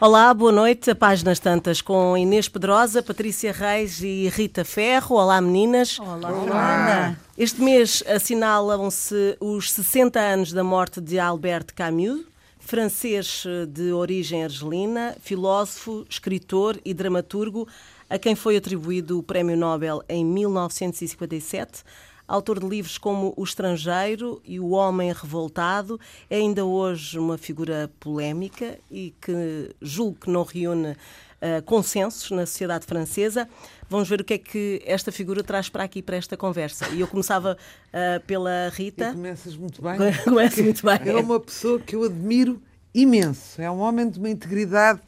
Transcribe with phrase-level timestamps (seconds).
[0.00, 0.92] Olá, boa noite.
[0.92, 5.16] A Páginas Tantas com Inês Pedrosa, Patrícia Reis e Rita Ferro.
[5.16, 5.98] Olá, meninas.
[5.98, 6.30] Olá.
[6.30, 7.16] Olá.
[7.36, 12.24] Este mês assinalam-se os 60 anos da morte de Albert Camus,
[12.60, 17.66] francês de origem argelina, filósofo, escritor e dramaturgo,
[18.08, 21.82] a quem foi atribuído o Prémio Nobel em 1957
[22.28, 27.90] autor de livros como O Estrangeiro e O Homem Revoltado, é ainda hoje uma figura
[27.98, 33.48] polémica e que julgo que não reúne uh, consensos na sociedade francesa.
[33.88, 36.86] Vamos ver o que é que esta figura traz para aqui, para esta conversa.
[36.90, 37.56] E eu começava
[37.88, 39.08] uh, pela Rita.
[39.08, 39.96] E começas muito bem.
[40.22, 40.98] Começo muito bem.
[41.06, 42.62] É uma pessoa que eu admiro
[42.94, 43.62] imenso.
[43.62, 45.00] É um homem de uma integridade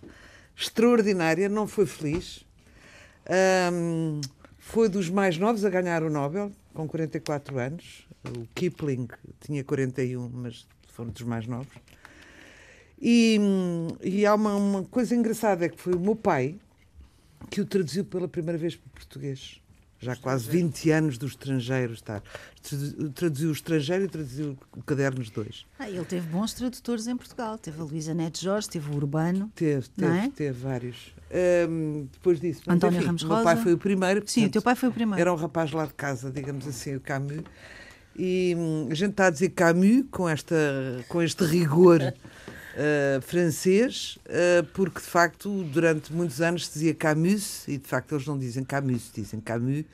[0.57, 1.51] extraordinária.
[1.51, 2.47] Não foi feliz.
[3.73, 4.21] Um,
[4.59, 6.51] foi dos mais novos a ganhar o Nobel
[6.81, 8.07] com 44 anos.
[8.25, 9.09] O Kipling
[9.41, 11.73] tinha 41, mas foram dos mais novos.
[13.01, 13.39] E,
[14.03, 16.57] e há uma, uma, coisa engraçada, é que foi o meu pai
[17.49, 19.61] que o traduziu pela primeira vez para português.
[20.03, 22.23] Já quase 20 anos do estrangeiro está.
[23.15, 25.67] Traduziu o estrangeiro e traduziu o Cadernos 2.
[25.79, 27.59] Ah, ele teve bons tradutores em Portugal.
[27.59, 29.53] Teve a Luísa Neto Jorge, teve o Urbano.
[29.55, 30.31] Teve, teve, é?
[30.31, 31.15] teve vários.
[31.69, 32.63] Um, depois disso.
[32.67, 33.35] António enfim, Ramos Rosa.
[33.35, 34.23] O meu pai foi o primeiro.
[34.25, 35.21] Sim, o teu pai foi o primeiro.
[35.21, 37.43] Era um rapaz lá de casa, digamos assim, o Camus.
[38.17, 40.57] E hum, a gente está a dizer Camus com, esta,
[41.09, 42.01] com este rigor
[42.81, 48.15] uh, francês, uh, porque de facto durante muitos anos se dizia Camus e de facto
[48.15, 49.85] eles não dizem Camus, dizem Camus.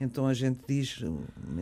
[0.00, 1.00] Então a gente diz,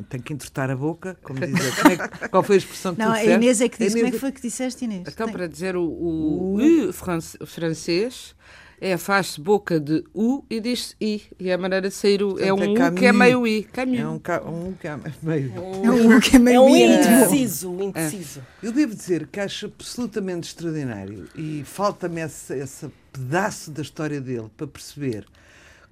[0.08, 3.08] tem que entortar a boca, como dizer, como é, qual foi a expressão que não,
[3.08, 3.32] tu disseste?
[3.32, 5.02] a Inês é que disse, como é que foi que disseste Inês?
[5.06, 5.36] Então tem.
[5.36, 8.34] para dizer o, o, o, o francês,
[8.80, 11.22] é faz boca de U e diz I.
[11.38, 13.64] E a maneira de sair o, é um é U que é meio I.
[13.64, 14.02] Caminho.
[14.02, 15.52] É um, ca, um U que é meio.
[15.54, 15.60] É
[15.90, 17.76] um U que é meio É um indeciso.
[17.78, 18.40] indeciso.
[18.62, 18.66] É.
[18.66, 24.50] Eu devo dizer que acho absolutamente extraordinário e falta-me esse, esse pedaço da história dele
[24.56, 25.26] para perceber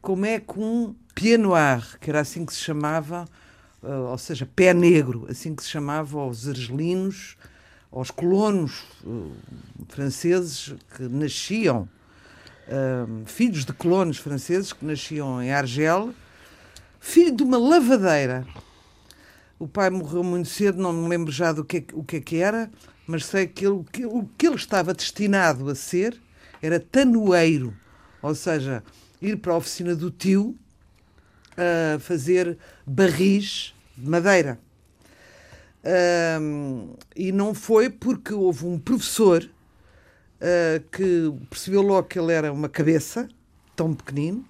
[0.00, 3.26] como é que um pianoir, que era assim que se chamava,
[3.82, 7.36] uh, ou seja, pé negro, assim que se chamava aos argelinos,
[7.90, 9.32] aos colonos uh,
[9.88, 11.88] franceses que nasciam
[13.26, 16.14] filhos de colonos franceses que nasciam em Argel,
[17.00, 18.46] filho de uma lavadeira.
[19.58, 22.36] O pai morreu muito cedo, não me lembro já do que, o que é que
[22.36, 22.70] era,
[23.06, 26.20] mas sei que ele, que, o que ele estava destinado a ser
[26.62, 27.74] era tanoeiro,
[28.22, 28.82] ou seja,
[29.20, 30.56] ir para a oficina do tio
[31.56, 32.56] a fazer
[32.86, 34.60] barris de madeira.
[36.40, 39.48] Um, e não foi porque houve um professor
[40.40, 43.28] uh, que percebeu logo que ele era uma cabeça,
[43.76, 44.44] tão pequenino,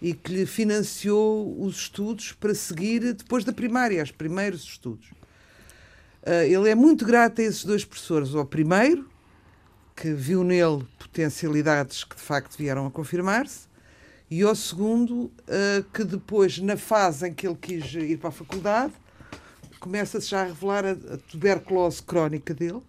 [0.00, 5.10] e que lhe financiou os estudos para seguir depois da primária, os primeiros estudos.
[6.22, 8.34] Uh, ele é muito grato a esses dois professores.
[8.34, 9.08] Ao primeiro,
[9.96, 13.66] que viu nele potencialidades que de facto vieram a confirmar-se,
[14.30, 18.32] e ao segundo, uh, que depois, na fase em que ele quis ir para a
[18.32, 18.92] faculdade,
[19.80, 22.82] começa-se já a revelar a, a tuberculose crónica dele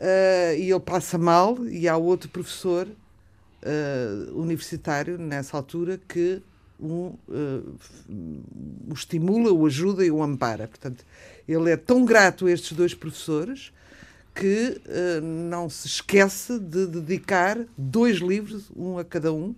[0.00, 6.42] uh, e ele passa mal, e há outro professor uh, universitário nessa altura que
[6.80, 10.66] uh, o estimula, o ajuda e o ampara.
[10.66, 11.04] Portanto,
[11.46, 13.72] ele é tão grato a estes dois professores
[14.34, 19.54] que uh, não se esquece de dedicar dois livros, um a cada um,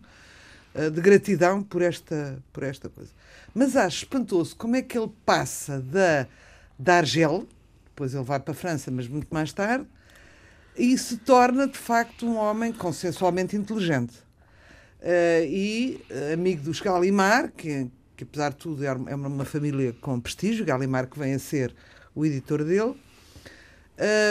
[0.74, 3.10] uh, de gratidão por esta, por esta coisa.
[3.54, 6.26] Mas acho espantoso como é que ele passa da,
[6.78, 7.46] da Argel,
[7.84, 9.86] depois ele vai para a França, mas muito mais tarde,
[10.76, 14.14] e se torna de facto um homem consensualmente inteligente.
[15.00, 19.94] Uh, e uh, amigo dos Galimar, que, que apesar de tudo é uma, uma família
[20.00, 21.74] com prestígio, Galimar que vem a ser
[22.14, 22.94] o editor dele.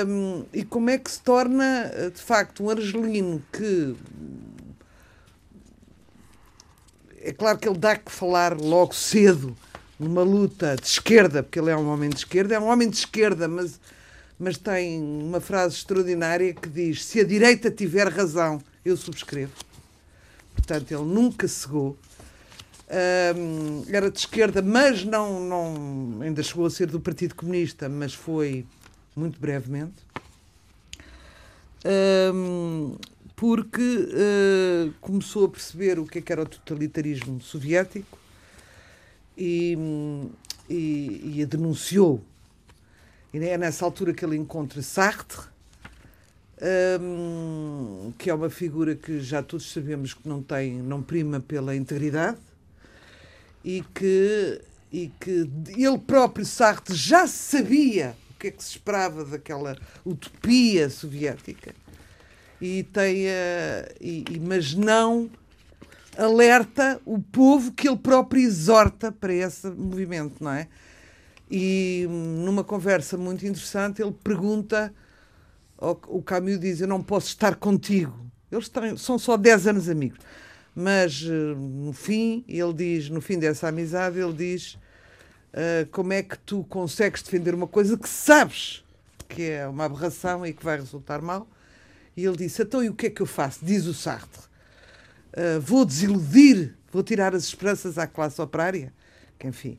[0.07, 3.95] Um, e como é que se torna eh, de facto um argelino que
[7.21, 9.55] é claro que ele dá que falar logo cedo
[9.99, 12.97] numa luta de esquerda, porque ele é um homem de esquerda, é um homem de
[12.97, 13.79] esquerda, mas
[14.41, 19.53] mas tem uma frase extraordinária que diz: Se a direita tiver razão, eu subscrevo.
[20.55, 21.95] Portanto, ele nunca cegou.
[23.87, 28.65] Era de esquerda, mas não, não ainda chegou a ser do Partido Comunista, mas foi
[29.15, 30.03] muito brevemente.
[33.35, 38.17] Porque uh, começou a perceber o que, é que era o totalitarismo soviético
[39.37, 39.77] e,
[40.69, 42.23] e, e a denunciou
[43.33, 45.39] e é nessa altura que ele encontra Sartre,
[47.01, 51.75] um, que é uma figura que já todos sabemos que não tem, não prima pela
[51.75, 52.37] integridade
[53.63, 54.61] e que,
[54.91, 60.89] e que ele próprio, Sartre, já sabia o que é que se esperava daquela utopia
[60.89, 61.73] soviética
[62.61, 65.29] e tem, uh, e, e, mas não
[66.17, 70.67] alerta o povo que ele próprio exorta para esse movimento, não é?
[71.53, 74.93] E numa conversa muito interessante ele pergunta,
[75.77, 78.31] o Camus diz, eu não posso estar contigo.
[78.49, 80.19] Eles têm, são só 10 anos amigos.
[80.73, 84.75] Mas uh, no fim, ele diz, no fim dessa amizade, ele diz
[85.53, 88.81] uh, como é que tu consegues defender uma coisa que sabes
[89.27, 91.45] que é uma aberração e que vai resultar mal.
[92.15, 93.65] E ele disse, então e o que é que eu faço?
[93.65, 94.41] Diz o Sartre.
[95.33, 98.93] Uh, vou desiludir, vou tirar as esperanças à classe operária,
[99.37, 99.77] que enfim,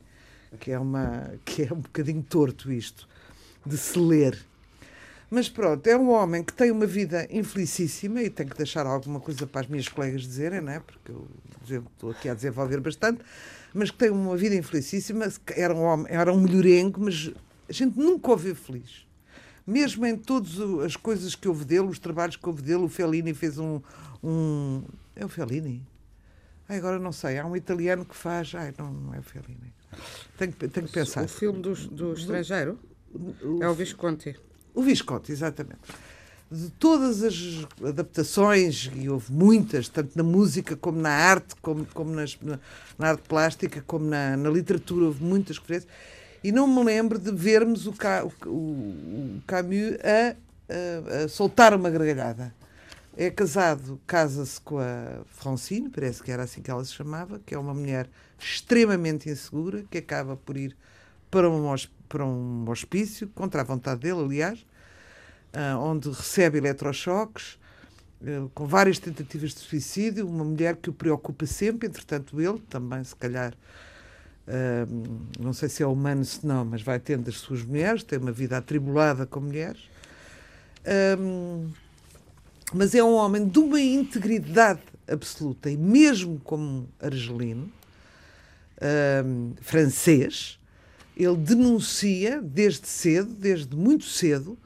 [0.59, 3.07] que é, uma, que é um bocadinho torto isto,
[3.65, 4.37] de se ler.
[5.29, 9.19] Mas pronto, é um homem que tem uma vida infelicíssima e tenho que deixar alguma
[9.19, 10.79] coisa para as minhas colegas dizerem, não é?
[10.79, 11.27] porque eu
[11.91, 13.21] estou aqui a desenvolver bastante,
[13.73, 15.25] mas que tem uma vida infelicíssima.
[15.55, 17.31] Era um homem, era um melhorengo, mas
[17.67, 19.07] a gente nunca o vê feliz.
[19.65, 23.33] Mesmo em todas as coisas que houve dele, os trabalhos que houve dele, o Fellini
[23.33, 23.81] fez um.
[24.21, 24.83] um
[25.15, 25.81] é o Fellini?
[26.67, 27.39] Ai, agora não sei.
[27.39, 28.53] Há um italiano que faz.
[28.55, 29.73] Ai, não, não é o Fellini.
[30.37, 31.23] Tenho, tenho que pensar.
[31.23, 32.79] O filme do, do estrangeiro?
[33.13, 34.35] O, é o Visconti.
[34.73, 35.79] O Visconti, exatamente.
[36.51, 42.11] De todas as adaptações, e houve muitas, tanto na música como na arte, como, como
[42.11, 42.59] nas, na,
[42.97, 45.91] na, arte plástica, como na, na, literatura, houve muitas referências,
[46.43, 47.93] e não me lembro de vermos o,
[48.45, 50.35] o, o Camus a,
[50.69, 52.53] a, a soltar uma gargalhada.
[53.15, 57.53] É casado, casa-se com a Francine, parece que era assim que ela se chamava, que
[57.53, 60.75] é uma mulher extremamente insegura, que acaba por ir
[61.29, 61.75] para um,
[62.09, 64.65] para um hospício, contra a vontade dele, aliás,
[65.53, 67.59] uh, onde recebe eletrochoques,
[68.21, 73.03] uh, com várias tentativas de suicídio, uma mulher que o preocupa sempre, entretanto ele também,
[73.03, 73.53] se calhar,
[74.47, 78.17] uh, não sei se é humano, se não, mas vai tendo as suas mulheres, tem
[78.17, 79.87] uma vida atribulada com mulheres.
[82.73, 87.71] Mas é um homem de uma integridade absoluta, e mesmo como argelino,
[89.61, 90.59] francês,
[91.15, 94.57] ele denuncia desde cedo, desde muito cedo,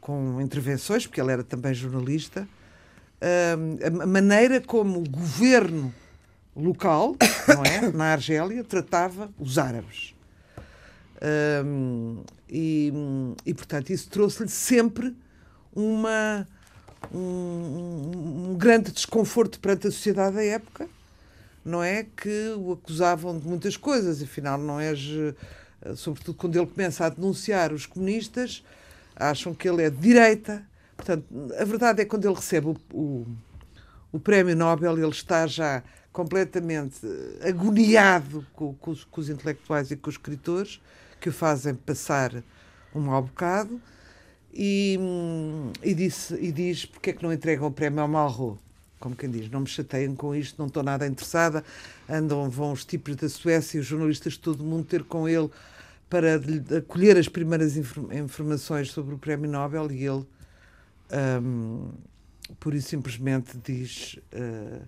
[0.00, 2.48] com intervenções, porque ele era também jornalista,
[3.22, 5.92] a maneira como o governo
[6.56, 7.16] local,
[7.48, 10.14] não é, na Argélia, tratava os árabes.
[11.64, 12.92] Um, e,
[13.44, 15.14] e, portanto, isso trouxe-lhe sempre
[15.74, 16.46] uma,
[17.12, 20.88] um, um, grande desconforto perante a sociedade da época,
[21.64, 22.04] não é?
[22.04, 24.98] Que o acusavam de muitas coisas, afinal, não és
[25.82, 28.62] eh, sobretudo quando ele começa a denunciar os comunistas,
[29.16, 30.64] acham que ele é de direita.
[30.96, 31.24] Portanto,
[31.58, 33.26] a verdade é que quando ele recebe o, o,
[34.12, 35.82] o prémio Nobel, ele está já
[36.12, 37.00] completamente
[37.42, 40.80] agoniado com, com, os, com, os, intelectuais e com os escritores
[41.20, 42.42] que o fazem passar
[42.94, 43.80] um mau bocado
[44.52, 44.98] e,
[45.82, 48.58] e, disse, e diz porque é que não entregam o prémio ao Malraux?
[48.98, 51.64] Como quem diz, não me chateiem com isto, não estou nada interessada.
[52.08, 55.48] Andam, vão os tipos da Suécia, os jornalistas, todo mundo ter com ele
[56.10, 56.40] para
[56.76, 59.90] acolher as primeiras informações sobre o Prémio Nobel.
[59.90, 60.26] E ele,
[61.42, 61.88] um,
[62.58, 64.86] por isso simplesmente, diz: uh,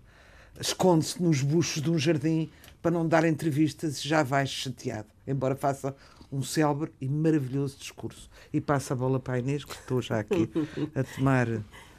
[0.60, 2.50] esconde-se nos buchos de um jardim
[2.82, 5.94] para não dar entrevistas e já vai chateado, embora faça
[6.32, 8.30] um célebre e maravilhoso discurso.
[8.52, 10.48] E passa a bola para a Inês, que estou já aqui
[10.94, 11.46] a tomar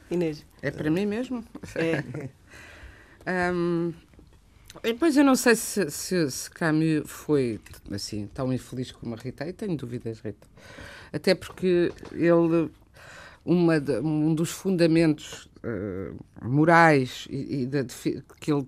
[0.10, 0.46] Inês.
[0.62, 1.44] É para mim mesmo?
[1.76, 3.54] É.
[3.54, 3.94] um,
[4.82, 7.60] depois eu não sei se, se, se Camus foi
[7.92, 10.48] assim tão infeliz como a Rita, e tenho dúvidas, Rita.
[11.12, 12.72] Até porque ele,
[13.46, 17.84] uma de, um dos fundamentos uh, morais e, e da,
[18.40, 18.66] que ele,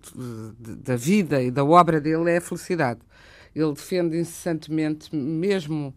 [0.60, 3.00] de, da vida e da obra dele é a felicidade.
[3.56, 5.96] Ele defende incessantemente, mesmo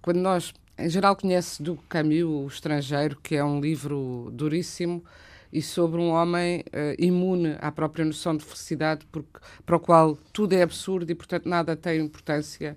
[0.00, 5.02] quando nós em geral conhece do Camus, O Estrangeiro, que é um livro duríssimo
[5.52, 10.18] e sobre um homem uh, imune à própria noção de felicidade, porque, para o qual
[10.32, 12.76] tudo é absurdo e, portanto, nada tem importância.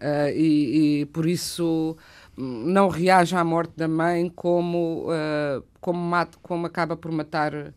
[0.00, 1.96] Uh, e, e, por isso
[2.36, 7.72] não reage à morte da mãe como, uh, como, mata, como acaba por matar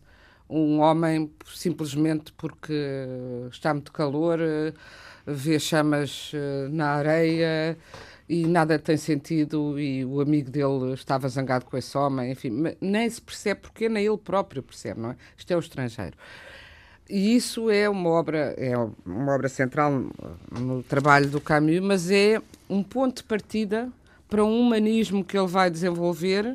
[0.48, 2.74] um homem simplesmente porque
[3.50, 4.40] está muito calor,
[5.28, 6.32] vê chamas
[6.70, 7.76] na areia
[8.28, 13.08] e nada tem sentido e o amigo dele estava zangado com esse homem, enfim, nem
[13.08, 15.16] se percebe porque nem ele próprio percebe, não é?
[15.36, 16.16] Isto é o estrangeiro.
[17.08, 19.90] E isso é uma obra, é uma obra central
[20.52, 23.90] no trabalho do Camus, mas é um ponto de partida
[24.28, 26.54] para um humanismo que ele vai desenvolver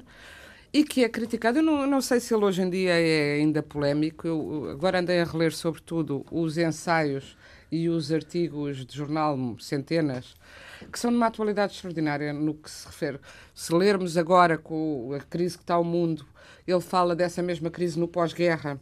[0.72, 1.58] e que é criticado.
[1.58, 4.27] Eu não, não sei se ele hoje em dia é ainda polémico.
[4.27, 7.36] Eu agora andei a reler, sobretudo, os ensaios
[7.74, 10.36] e os artigos de jornal, centenas,
[10.92, 13.20] que são de uma atualidade extraordinária no que se refere.
[13.56, 16.24] Se lermos agora com a crise que está o mundo,
[16.68, 18.80] ele fala dessa mesma crise no pós-guerra,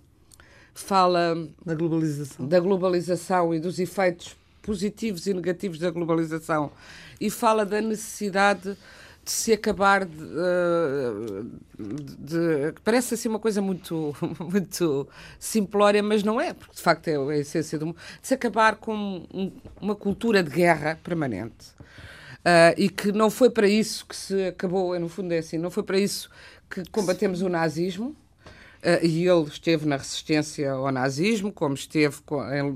[0.74, 2.46] fala Na globalização.
[2.46, 6.70] da globalização e dos efeitos positivos e negativos da globalização
[7.20, 8.78] e fala da necessidade
[9.24, 11.44] de se acabar de, eh,
[11.80, 12.16] de-
[12.72, 15.08] de- parece assim uma coisa muito muito
[15.40, 17.96] simplória mas não é porque de facto é a essência do de
[18.28, 18.94] se acabar com
[19.34, 21.68] um- uma cultura de guerra permanente
[22.44, 25.70] Ah, e que não foi para isso que se acabou, no fundo é assim, não
[25.72, 26.30] foi para isso
[26.70, 28.16] que combatemos o nazismo,
[28.84, 32.18] ah, e ele esteve na resistência ao nazismo, como esteve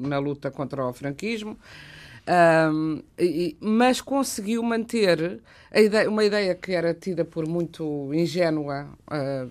[0.01, 1.57] na luta contra o franquismo,
[2.27, 5.39] Ahm, e- mas conseguiu manter
[5.73, 9.47] ideia- uma ideia que era tida por muito ingênua, ah,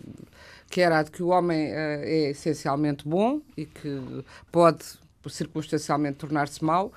[0.71, 4.85] que era a de que o homem ah, é essencialmente bom e que pode
[5.28, 6.93] circunstancialmente tornar-se mau,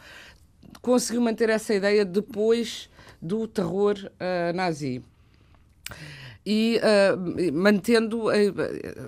[0.82, 2.90] conseguiu manter essa ideia depois
[3.22, 5.04] do terror ah, nazi.
[6.46, 7.16] E ah,
[7.54, 8.52] mantendo, eh,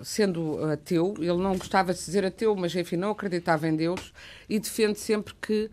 [0.04, 4.14] sendo ateu, ele não gostava de dizer ateu, mas enfim, não acreditava em Deus
[4.48, 5.70] e defende sempre que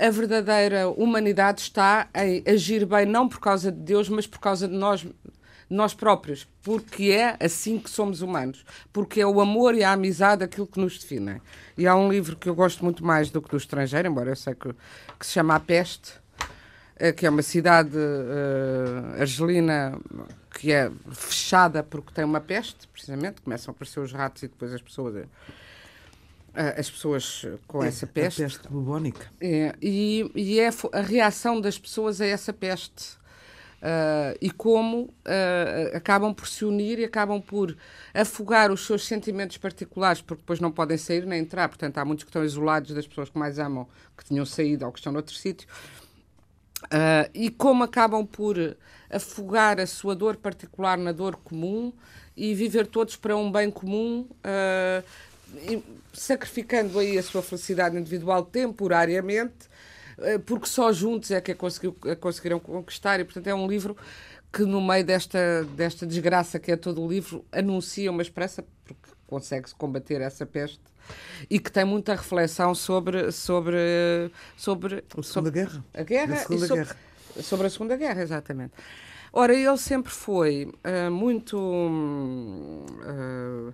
[0.00, 4.66] a verdadeira humanidade está em agir bem, não por causa de Deus, mas por causa
[4.66, 5.06] de nós,
[5.68, 10.42] nós próprios, porque é assim que somos humanos, porque é o amor e a amizade
[10.42, 11.40] aquilo que nos definem.
[11.76, 14.36] E há um livro que eu gosto muito mais do que do estrangeiro, embora eu
[14.36, 14.72] sei que,
[15.18, 16.12] que se chama A Peste,
[16.96, 19.98] eh, que é uma cidade eh, argelina
[20.50, 24.74] que é fechada porque tem uma peste, precisamente, começam a aparecer os ratos e depois
[24.74, 25.24] as pessoas, eh,
[26.54, 28.42] as pessoas com essa peste.
[28.42, 29.26] A peste bubónica.
[29.40, 33.20] É, e, e é a reação das pessoas a essa peste.
[33.82, 37.76] Ah, e como ah, acabam por se unir e acabam por
[38.12, 41.68] afogar os seus sentimentos particulares, porque depois não podem sair nem entrar.
[41.68, 44.92] Portanto, há muitos que estão isolados das pessoas que mais amam, que tinham saído ou
[44.92, 45.66] que estão noutro sítio.
[46.90, 48.56] Ah, e como acabam por
[49.10, 51.92] afogar a sua dor particular na dor comum
[52.36, 55.04] e viver todos para um bem comum, e
[56.12, 59.68] sacrificando aí a sua felicidade individual temporariamente,
[60.18, 63.20] ah, porque só juntos é que a, conseguiu, a conseguiram conquistar.
[63.20, 63.96] E, portanto, é um livro
[64.52, 69.10] que, no meio desta, desta desgraça que é todo o livro, anuncia uma esperança, porque
[69.26, 70.80] consegue-se combater essa peste.
[71.48, 75.84] E que tem muita reflexão sobre, sobre, sobre, A Segunda sobre Guerra.
[75.94, 76.96] a guerra Segunda sobre, Guerra.
[77.42, 78.72] sobre a Segunda Guerra, exatamente.
[79.32, 81.56] Ora, ele sempre foi ah, muito
[83.02, 83.72] ah,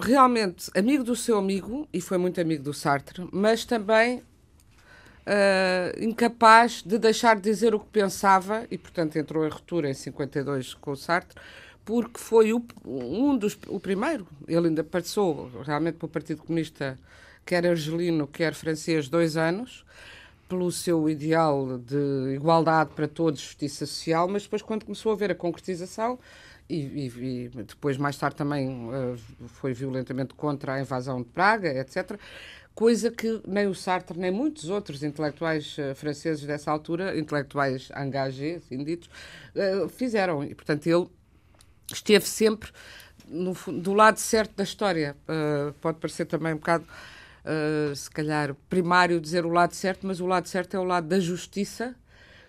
[0.00, 4.22] realmente amigo do seu amigo e foi muito amigo do Sartre, mas também
[5.26, 9.94] ah, incapaz de deixar de dizer o que pensava e, portanto, entrou em ruptura em
[9.94, 11.40] 52 com o Sartre,
[11.84, 14.26] porque foi o, um dos o primeiro.
[14.48, 16.98] Ele ainda passou realmente para o Partido Comunista,
[17.46, 19.84] quer argelino, quer francês, dois anos
[20.48, 25.30] pelo seu ideal de igualdade para todos, justiça social, mas depois quando começou a ver
[25.30, 26.18] a concretização
[26.70, 29.16] e, e- e depois mais tarde também eh,
[29.48, 32.18] foi violentamente contra a invasão de Praga, etc.
[32.74, 38.62] Coisa que nem o Sartre nem muitos outros intelectuais eh, franceses dessa altura, intelectuais engagés,
[38.64, 39.10] assim ditos,
[39.54, 40.44] eh, fizeram.
[40.44, 41.06] E portanto ele
[41.92, 42.70] esteve sempre
[43.28, 45.16] no do lado certo da história.
[45.28, 46.84] Uh, pode parecer também um bocado,
[47.44, 51.06] uh, se calhar, primário dizer o lado certo, mas o lado certo é o lado
[51.06, 51.94] da justiça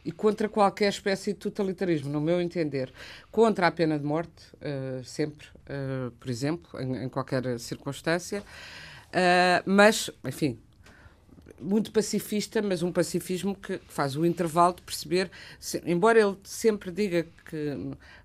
[0.03, 2.91] e contra qualquer espécie de totalitarismo, no meu entender.
[3.31, 8.41] Contra a pena de morte, uh, sempre, uh, por exemplo, em, em qualquer circunstância.
[8.41, 10.58] Uh, mas, enfim,
[11.60, 15.29] muito pacifista, mas um pacifismo que faz o intervalo de perceber,
[15.60, 17.77] se- embora ele sempre diga que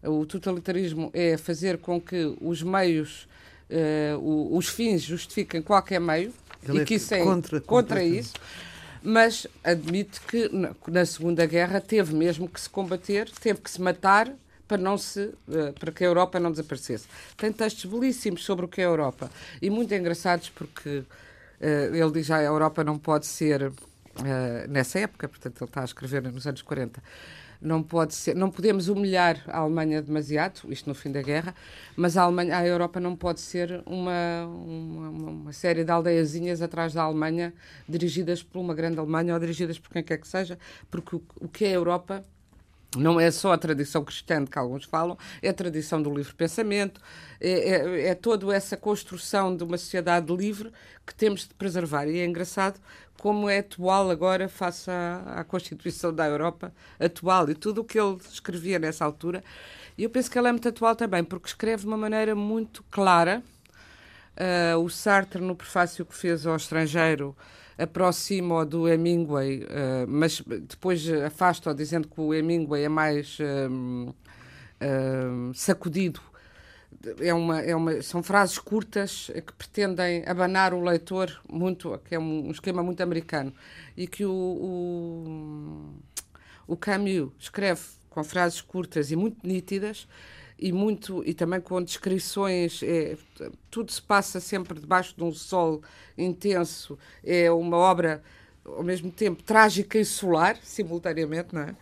[0.02, 3.28] o totalitarismo é fazer com que os meios,
[3.68, 6.32] eh, o- os fins justifiquem qualquer meio,
[6.66, 8.32] Ele e é que isso é contra- contra isso,
[9.06, 10.50] mas admite que
[10.88, 14.28] na, Segunda Guerra teve mesmo que se combater, teve que se matar
[14.66, 17.06] para não se eh, para que a Europa não desaparecesse.
[17.36, 19.30] Tem textos belíssimos sobre o que é a Europa
[19.62, 21.04] e muito engraçados porque
[21.60, 23.72] eh, ele diz já a Europa não pode ser
[24.24, 27.00] eh, nessa época, portanto ele está a escrever nos anos 40.
[27.60, 31.54] Não pode ser, não podemos humilhar a Alemanha demasiado, isto no fim da guerra,
[31.96, 36.92] mas a, Alemanha, a Europa não pode ser uma, uma, uma série de aldeiazinhas atrás
[36.92, 37.52] da Alemanha,
[37.88, 40.58] dirigidas por uma grande Alemanha ou dirigidas por quem quer que seja,
[40.90, 42.24] porque o, o que é a Europa
[42.96, 46.34] não é só a tradição cristã de que alguns falam, é a tradição do livre
[46.34, 47.00] pensamento,
[47.40, 50.72] é, é, é toda essa construção de uma sociedade livre
[51.06, 52.08] que temos de preservar.
[52.08, 52.80] E é engraçado
[53.18, 57.98] como é atual agora face à, à Constituição da Europa atual e tudo o que
[57.98, 59.42] ele escrevia nessa altura.
[59.96, 62.82] E eu penso que ela é muito atual também, porque escreve de uma maneira muito
[62.90, 63.42] clara.
[64.36, 67.34] Uh, o Sartre, no prefácio que fez ao estrangeiro,
[67.78, 75.54] aproxima do Hemingway, uh, mas depois afasta-o dizendo que o Hemingway é mais uh, uh,
[75.54, 76.20] sacudido.
[77.20, 82.18] É uma, é uma, são frases curtas que pretendem abanar o leitor muito, que é
[82.18, 83.52] um esquema muito americano
[83.96, 85.94] e que o, o,
[86.66, 90.08] o Camus escreve com frases curtas e muito nítidas
[90.58, 93.16] e muito e também com descrições é,
[93.70, 95.82] tudo se passa sempre debaixo de um sol
[96.16, 96.98] intenso.
[97.24, 98.22] É uma obra
[98.64, 101.76] ao mesmo tempo trágica e solar simultaneamente não é?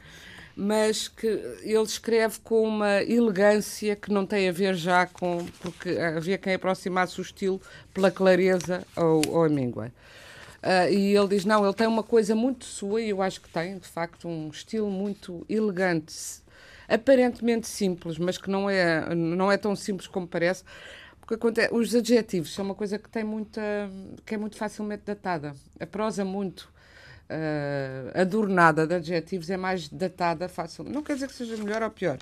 [0.56, 5.90] Mas que ele escreve com uma elegância que não tem a ver já com porque
[5.98, 7.60] havia quem aproximasse o estilo
[7.92, 9.92] pela clareza ou, ou a míngua.
[10.64, 13.50] Uh, e ele diz: não, ele tem uma coisa muito sua, e eu acho que
[13.50, 16.14] tem, de facto, um estilo muito elegante,
[16.88, 20.64] aparentemente simples, mas que não é, não é tão simples como parece.
[21.20, 23.62] Porque acontece, os adjetivos são uma coisa que tem muita,
[24.26, 25.54] que é muito facilmente datada.
[25.80, 26.70] A prosa muito
[27.30, 30.84] uh, adornada de adjetivos é mais datada fácil.
[30.84, 32.18] Não quer dizer que seja melhor ou pior,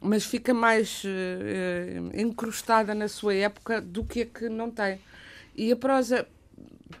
[0.00, 5.00] mas fica mais uh, encrustada na sua época do que a que não tem.
[5.54, 6.26] E a prosa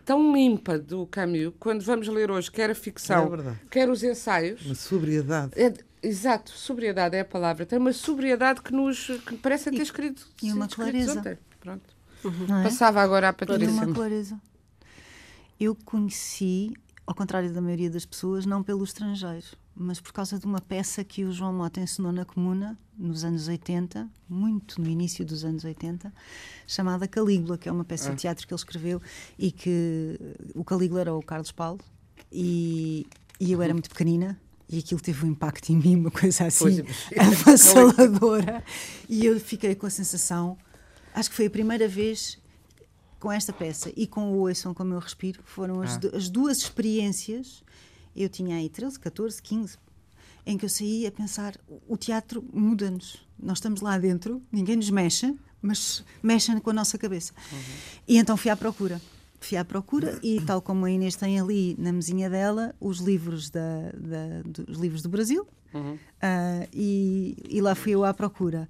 [0.04, 4.64] tão limpa do Camus, quando vamos ler hoje, quer a ficção, é quer os ensaios.
[4.64, 5.52] Uma sobriedade.
[5.56, 5.72] É,
[6.06, 7.66] exato, sobriedade é a palavra.
[7.66, 10.28] Tem uma sobriedade que nos que parece ter escrito.
[10.42, 11.18] E uma clareza.
[11.18, 11.38] Ontem.
[11.60, 11.94] Pronto.
[12.24, 12.60] Uhum.
[12.60, 12.64] É?
[12.64, 13.70] Passava agora à Patrícia.
[13.70, 14.40] Uma clareza.
[15.58, 16.72] Eu conheci,
[17.06, 19.46] ao contrário da maioria das pessoas, não pelo estrangeiro
[19.76, 23.48] mas por causa de uma peça que o João Mota ensinou na Comuna, nos anos
[23.48, 26.12] 80, muito no início dos anos 80,
[26.66, 28.16] chamada Calígula, que é uma peça de ah.
[28.16, 29.02] teatro que ele escreveu
[29.36, 30.18] e que
[30.54, 31.80] o Calígula era o Carlos Paulo
[32.30, 33.06] e,
[33.40, 36.84] e eu era muito pequenina e aquilo teve um impacto em mim, uma coisa assim
[37.12, 38.64] é, avassaladora.
[39.08, 40.56] e eu fiquei com a sensação,
[41.14, 42.38] acho que foi a primeira vez
[43.20, 46.16] com esta peça e com o Ouçam Como Eu Respiro, foram as, ah.
[46.16, 47.62] as duas experiências
[48.16, 49.76] eu tinha aí 13, 14, 15,
[50.46, 51.56] em que eu saí a pensar:
[51.88, 53.24] o teatro muda-nos.
[53.38, 57.32] Nós estamos lá dentro, ninguém nos mexe, mas mexem com a nossa cabeça.
[57.50, 57.58] Uhum.
[58.06, 59.00] E então fui à procura.
[59.44, 63.50] Fui à procura e, tal como a Inês tem ali na mesinha dela, os livros,
[63.50, 65.94] da, da dos livros do Brasil, uhum.
[65.94, 68.66] uh, e, e lá fui eu à procura.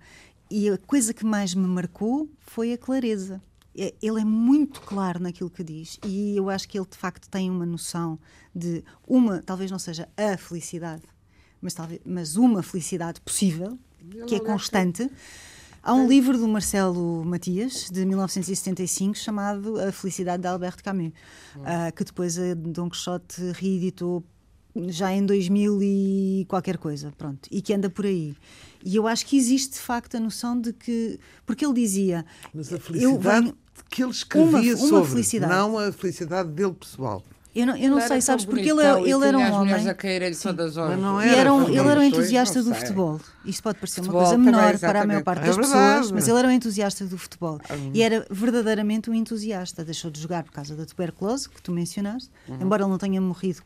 [0.50, 3.40] E a coisa que mais me marcou foi a clareza.
[3.76, 7.28] É, ele é muito claro naquilo que diz e eu acho que ele de facto
[7.28, 8.16] tem uma noção
[8.54, 11.02] de uma, talvez não seja a felicidade,
[11.60, 13.76] mas, talvez, mas uma felicidade possível,
[14.28, 15.10] que é constante.
[15.86, 21.12] Há um livro do Marcelo Matias, de 1975, chamado A Felicidade de Alberto Camus,
[21.56, 24.24] uh, que depois a Dom Quixote reeditou
[24.88, 28.34] já em 2000 e qualquer coisa, pronto, e que anda por aí.
[28.82, 31.20] E eu acho que existe de facto a noção de que.
[31.44, 32.24] Porque ele dizia.
[32.54, 33.56] Mas a felicidade venho,
[33.90, 35.52] que ele escrevia uma, uma sobre, felicidade.
[35.52, 37.22] não a felicidade dele pessoal.
[37.54, 39.72] Eu não, eu não sei, sabes, porque ele, ele era um homem.
[40.96, 43.20] Não era, era um, ele era um entusiasta do futebol.
[43.44, 46.26] Isto pode parecer futebol uma coisa menor para a maior parte das é pessoas, mas
[46.26, 47.60] ele era um entusiasta do futebol.
[47.70, 47.90] Hum.
[47.94, 49.84] E era verdadeiramente um entusiasta.
[49.84, 52.58] Deixou de jogar por causa da tuberculose, que tu mencionaste, uhum.
[52.60, 53.62] embora ele não tenha morrido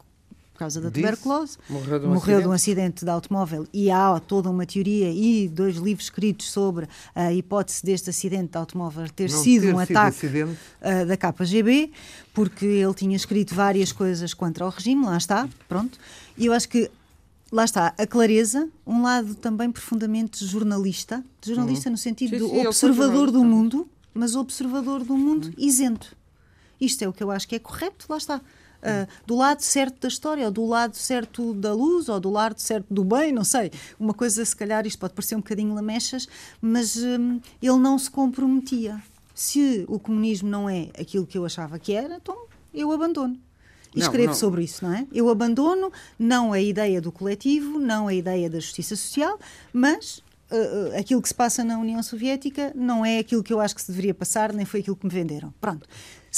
[0.58, 1.56] por causa da tuberculose.
[1.70, 2.42] Morreu, de um, morreu acidente.
[2.42, 6.88] de um acidente de automóvel e há toda uma teoria e dois livros escritos sobre
[7.14, 11.16] a hipótese deste acidente de automóvel ter Não sido ter um sido ataque uh, da
[11.16, 11.92] KGB,
[12.34, 15.96] porque ele tinha escrito várias coisas contra o regime, lá está, pronto.
[16.36, 16.90] E eu acho que
[17.52, 21.92] lá está, a clareza, um lado também profundamente jornalista, jornalista uhum.
[21.92, 25.54] no sentido sim, sim, observador do mundo, mas observador do mundo uhum.
[25.56, 26.16] isento.
[26.80, 28.40] Isto é o que eu acho que é correto, lá está
[28.82, 32.58] uh, do lado certo da história, ou do lado certo da luz, ou do lado
[32.58, 33.70] certo do bem, não sei.
[33.98, 36.28] Uma coisa, se calhar, isto pode parecer um bocadinho lamechas,
[36.60, 39.00] mas um, ele não se comprometia.
[39.34, 43.38] Se o comunismo não é aquilo que eu achava que era, então eu abandono.
[43.94, 45.06] E escrevo sobre isso, não é?
[45.12, 49.38] Eu abandono não a ideia do coletivo, não a ideia da justiça social,
[49.72, 50.18] mas
[50.50, 53.80] uh, aquilo que se passa na União Soviética não é aquilo que eu acho que
[53.80, 55.52] se deveria passar, nem foi aquilo que me venderam.
[55.60, 55.88] Pronto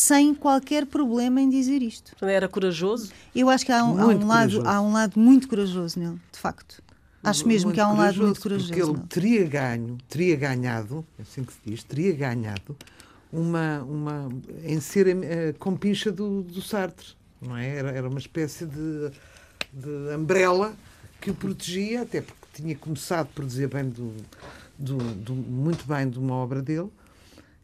[0.01, 2.17] sem qualquer problema em dizer isto.
[2.25, 3.13] Era corajoso?
[3.35, 6.39] Eu acho que há um, há um lado, há um lado muito corajoso nele, de
[6.39, 6.83] facto.
[7.23, 8.73] Acho mesmo muito que há um lado muito corajoso.
[8.73, 12.75] Porque ele teria ganho, teria ganhado, é assim que se diz, teria ganhado
[13.31, 14.29] uma, uma
[14.65, 17.09] em ser a, a compincha do, do Sartre,
[17.39, 17.69] não é?
[17.69, 19.11] Era, era uma espécie de,
[19.71, 20.75] de umbrella
[21.21, 24.15] que o protegia, até porque tinha começado por dizer bem do,
[24.79, 26.89] do, do, muito bem de uma obra dele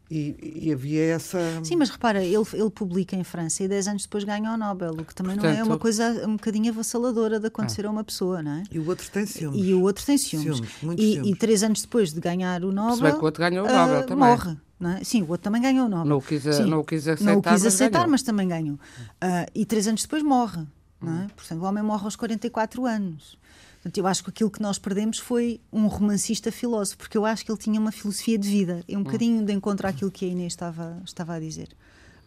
[0.09, 1.39] e, e, havia essa.
[1.63, 4.93] Sim, mas repara, ele, ele publica em França e 10 anos depois ganha o Nobel,
[4.93, 7.89] o que também Portanto, não é uma coisa um bocadinho avassaladora de acontecer ah.
[7.89, 8.63] a uma pessoa, não é?
[8.71, 9.61] E o outro tem ciúmes.
[9.61, 10.61] E o outro tem ciúmes.
[10.79, 12.95] ciúmes e, e três anos depois de ganhar o Nobel.
[12.95, 14.29] Se bem que o outro ganhou o Nobel uh, também.
[14.29, 14.57] Morre.
[14.79, 15.03] Não é?
[15.03, 16.05] Sim, o outro também ganhou o Nobel.
[16.05, 18.11] Não o quis, Sim, não o quis aceitar, não o quis mas aceitar, ganhou.
[18.11, 18.79] mas também ganhou.
[19.19, 20.65] Ah, e três anos depois morre.
[21.01, 21.27] Não é?
[21.35, 23.37] Portanto, o homem morre aos 44 anos.
[23.77, 27.45] Portanto, eu acho que aquilo que nós perdemos foi um romancista filósofo, porque eu acho
[27.45, 28.83] que ele tinha uma filosofia de vida.
[28.87, 31.69] É um bocadinho de encontro àquilo que a Inês estava, estava a dizer.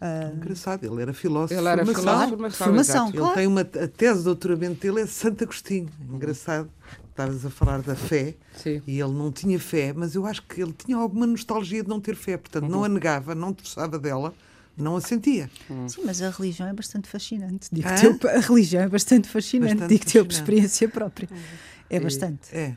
[0.01, 1.61] Ah, Engraçado, ele era filósofo.
[1.61, 2.03] Ele era formação.
[2.15, 3.09] filósofo, mas Formação.
[3.09, 3.35] Ele Claro.
[3.35, 5.91] tem uma a tese de doutoramento dele é Santo Agostinho.
[6.11, 6.71] Engraçado.
[7.11, 8.81] Estavas a falar da fé Sim.
[8.87, 12.01] e ele não tinha fé, mas eu acho que ele tinha alguma nostalgia de não
[12.01, 14.33] ter fé, portanto não a negava, não precisava dela,
[14.77, 15.51] não a sentia.
[15.89, 17.69] Sim, mas a religião é bastante fascinante.
[17.71, 19.75] Digo-te eu, a religião é bastante fascinante.
[19.75, 21.29] Bastante Digo-te eu por experiência própria.
[21.89, 22.55] É bastante.
[22.55, 22.75] É.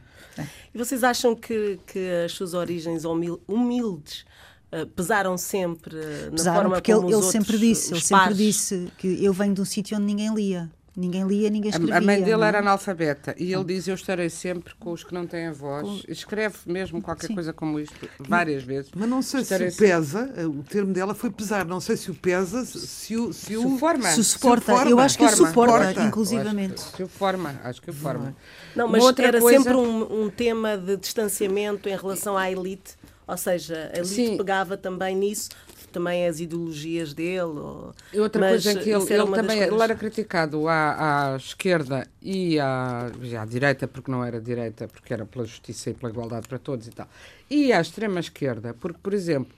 [0.74, 4.26] E vocês acham que, que as suas origens humil- humildes
[4.72, 7.92] eh, pesaram sempre eh, na Pesaram, forma porque como ele, os ele sempre disse, os
[7.92, 10.72] ele sempre pares- disse que eu venho de um sítio onde ninguém lia.
[10.96, 11.98] Ninguém lia, ninguém escrevia.
[11.98, 12.48] A, mãe dele não é?
[12.50, 16.04] era analfabeta e ele diz: Eu estarei sempre com os que não têm a voz.
[16.08, 17.34] Escreve mesmo qualquer Sim.
[17.34, 18.92] coisa como isto, várias vezes.
[18.96, 22.12] Mas não sei Estarei se o pesa, o termo dela foi pesar, não sei se
[22.12, 23.34] o pesa, se o.
[23.34, 24.08] Se Se o forma.
[24.12, 26.04] Se o suporta, forma, eu acho que o forma, suporta, suporta.
[26.04, 26.82] inclusivamente.
[26.84, 28.36] Acho que o forma, acho que o forma.
[28.76, 32.52] Não, Uma mas outra era coisa- sempre um, um tema de distanciamento em relação à
[32.52, 32.96] elite.
[33.26, 34.38] Ou seja, a elite Sim.
[34.38, 35.50] pegava também nisso,
[35.94, 37.42] também as ideologias dele.
[37.42, 37.94] Ou...
[38.12, 39.74] E outra mas coisa é que ele, ele também coisas.
[39.74, 45.14] ele era criticado à, à esquerda e à, à direita, porque não era direita, porque
[45.14, 47.08] era pela justiça e pela igualdade para todos e tal.
[47.50, 49.56] E à extrema esquerda, porque, por exemplo,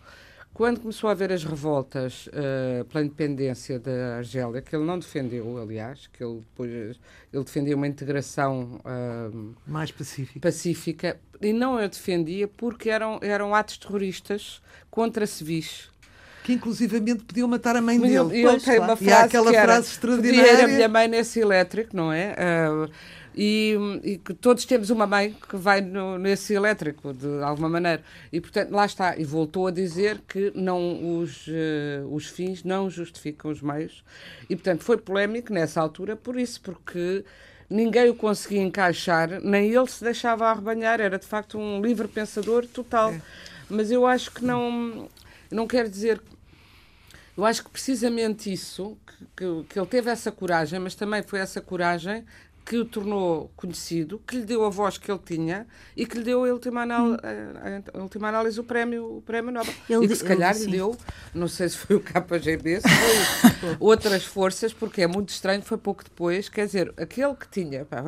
[0.56, 5.58] quando começou a haver as revoltas eh, pela independência da Argélia, que ele não defendeu,
[5.58, 9.30] aliás, que ele, depois, ele defendia uma integração ah,
[9.68, 10.40] mais pacífico.
[10.40, 15.90] pacífica, e não a defendia porque eram, eram atos terroristas contra civis.
[16.46, 18.16] Que inclusivamente podiam matar a mãe dele.
[18.16, 18.94] ele, ele Pois, tem claro.
[18.94, 21.40] uma E há frase aquela que era, frase "Podia ir a extraordinária." minha mãe nesse
[21.40, 22.36] elétrico, não é?
[22.38, 22.88] Ah,
[23.36, 28.02] e, e que todos temos uma mãe que vai no- nesse elétrico, de alguma maneira.
[28.32, 29.18] E, portanto, lá está.
[29.18, 34.04] E voltou a dizer que não os, eh, os fins não justificam os meios.
[34.50, 37.26] E, portanto, foi polémico nessa altura por isso, porque
[37.70, 41.02] ninguém o conseguia encaixar, nem ele se deixava arrebanhar.
[41.02, 43.14] Era, de facto, um livre pensador total.
[43.70, 45.10] Mas eu acho que não...
[45.52, 46.20] Não quero dizer
[47.38, 51.40] eu acho que precisamente isso, que, que- que ele teve essa coragem, mas também foi
[51.40, 52.24] essa coragem
[52.66, 56.24] que o tornou conhecido, que lhe deu a voz que ele tinha e que lhe
[56.24, 59.72] deu, a última, anal- a, a última análise, o prémio, o prémio Nobel.
[59.88, 60.98] Ele e que se calhar lhe deu,
[61.32, 65.78] não sei se foi o KGB, se foi outras forças, porque é muito estranho, foi
[65.78, 68.04] pouco depois, quer dizer, aquele que tinha, pá,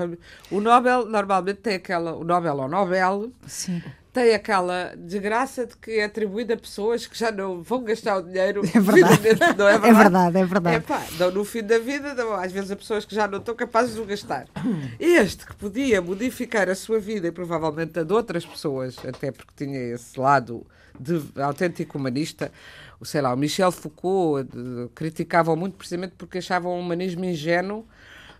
[0.50, 3.84] o Nobel normalmente tem aquela, o Nobel ou Nobel, Sim.
[4.17, 8.21] Tem aquela desgraça de que é atribuída a pessoas que já não vão gastar o
[8.23, 8.62] dinheiro.
[8.73, 9.56] É verdade.
[9.58, 9.97] Não é É verdade?
[10.03, 10.75] verdade, é verdade.
[10.77, 13.38] É pá, não, no fim da vida, não, às vezes, a pessoas que já não
[13.38, 14.47] estão capazes de o gastar.
[14.99, 19.51] Este que podia modificar a sua vida e provavelmente a de outras pessoas, até porque
[19.56, 20.65] tinha esse lado
[20.99, 22.51] de autêntico humanista,
[22.99, 27.86] o, sei lá, o Michel Foucault de- criticavam muito precisamente porque achavam o humanismo ingênuo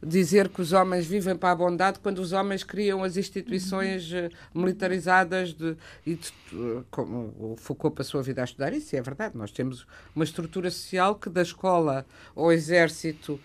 [0.06, 4.30] dizer que os homens vivem para a bondade quando os homens criam as instituições eh,
[4.54, 8.74] militarizadas de, e de- eh, como o Foucault passou a vida a estudar.
[8.74, 12.06] Isso, e é verdade, nós temos uma estrutura social que da escola
[12.36, 13.40] ao exército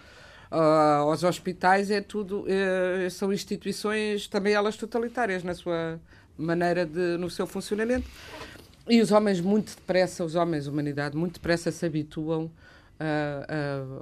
[0.50, 5.98] ah, aos hospitais é tudo eh, são instituições também elas totalitárias na sua
[6.36, 8.06] maneira de no seu funcionamento.
[8.88, 12.50] E os homens muito depressa os homens humanidade muito depressa se habituam
[13.00, 13.46] a,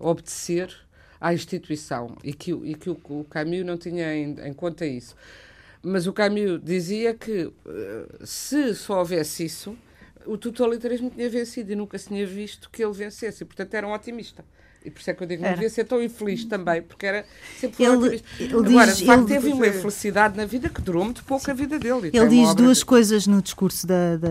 [0.02, 0.74] a obedecer
[1.20, 4.86] à instituição e que, o- e que o, o Camus não tinha em, em conta
[4.86, 5.14] isso.
[5.82, 9.76] Mas o Camus dizia que eh, se só houvesse isso,
[10.26, 13.42] o totalitarismo tinha vencido e nunca se tinha visto que ele vencesse.
[13.42, 14.44] E, portanto, era um otimista.
[14.84, 15.56] E por isso é que eu digo, não Era.
[15.56, 17.24] devia ser tão infeliz também, porque era
[17.58, 18.28] sempre foi um Ele- otimista.
[18.42, 21.78] ele Agora, diz- ele- teve uma infelicidade na vida que durou muito pouco a vida
[21.78, 22.10] dele.
[22.12, 24.28] Ele diz duas de- coisas no discurso da, da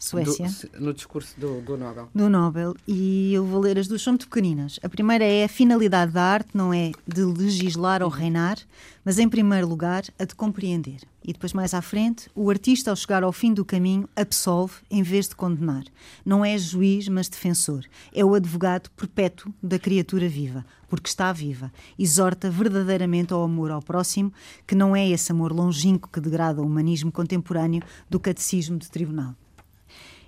[0.00, 0.48] Suécia.
[0.72, 2.08] do- no discurso do, do Nobel.
[2.14, 4.80] do Nobel e eu vou ler as duas, são muito pequeninas.
[4.82, 8.56] A primeira é a finalidade da arte não é de legislar ou reinar,
[9.04, 11.02] mas em primeiro lugar a de compreender.
[11.22, 15.02] E depois mais à frente, o artista ao chegar ao fim do caminho absolve em
[15.02, 15.84] vez de condenar.
[16.24, 17.84] Não é juiz, mas defensor.
[18.12, 21.70] É o advogado perpétuo da criatura viva, porque está viva.
[21.98, 24.32] Exorta verdadeiramente ao amor ao próximo,
[24.66, 29.34] que não é esse amor longínquo que degrada o humanismo contemporâneo do catecismo de tribunal.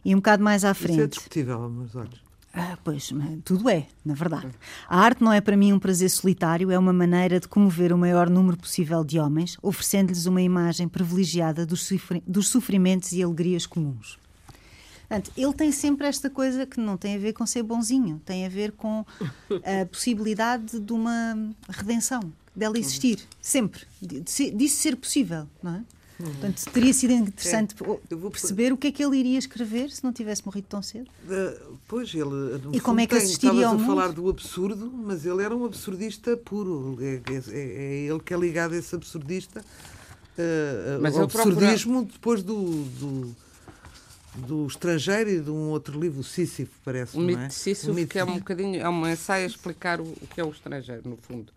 [0.05, 1.11] E um bocado mais à Isso é frente.
[1.11, 2.21] discutível, meus olhos.
[2.55, 3.11] Ah, pois,
[3.45, 4.51] tudo é, na verdade.
[4.87, 7.97] A arte não é para mim um prazer solitário, é uma maneira de comover o
[7.99, 13.65] maior número possível de homens, oferecendo-lhes uma imagem privilegiada dos, sofri- dos sofrimentos e alegrias
[13.65, 14.19] comuns.
[15.09, 18.45] Portanto, ele tem sempre esta coisa que não tem a ver com ser bonzinho, tem
[18.45, 19.03] a ver com
[19.51, 21.35] a possibilidade de uma
[21.71, 22.21] redenção,
[22.55, 25.83] dela existir, sempre, disso ser possível, não é?
[26.19, 27.75] Portanto, teria sido interessante
[28.09, 30.81] Eu vou- perceber o que é que ele iria escrever se não tivesse morrido tão
[30.83, 31.09] cedo.
[31.25, 32.25] Uh, pois, ele.
[32.63, 33.87] no E como é que tem- assistiria ao a mundo?
[33.87, 36.97] falar do absurdo, mas ele era um absurdista puro.
[37.01, 39.61] É, é- é- é ele que é ligado a esse absurdista.
[39.61, 43.37] uh, Mas procura- absurdismo depois do, do,
[44.47, 47.17] do estrangeiro e de um outro livro, o Sísifo, parece.
[47.17, 47.47] O não mito é?
[47.49, 50.27] de Sísifo, O mito que é um bocadinho, é um ensaio a explicar o, o
[50.33, 51.53] que é o estrangeiro, no fundo.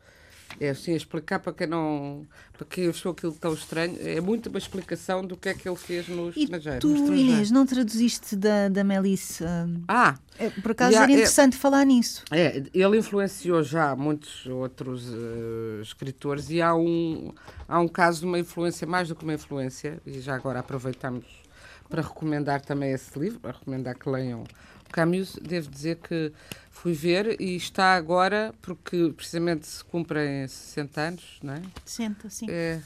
[0.59, 2.25] É assim, explicar para quem não.
[2.53, 3.97] para quem achou aquilo tão estranho.
[3.99, 6.79] É muito uma explicação do que é que ele fez no E estrangeiro.
[6.79, 7.31] tu, estrangeiro.
[7.31, 9.65] Inês, não traduziste da, da Melissa?
[9.67, 10.15] hum, Ah!
[10.39, 12.23] é, Por acaso Já, era é- interessante falar nisso.
[12.31, 17.33] É, ele influenciou já muitos outros eh, escritores e há um,
[17.67, 21.25] há um caso de uma influência, mais do que uma influência, e já agora aproveitamos
[21.89, 25.35] para recomendar também esse livro, para recomendar que leiam o Camus.
[25.41, 26.31] Devo dizer que
[26.75, 31.61] fui ver e está agora, porque precisamente se cumprem 60 anos, não é?
[31.85, 32.45] Senta, sim.
[32.49, 32.81] é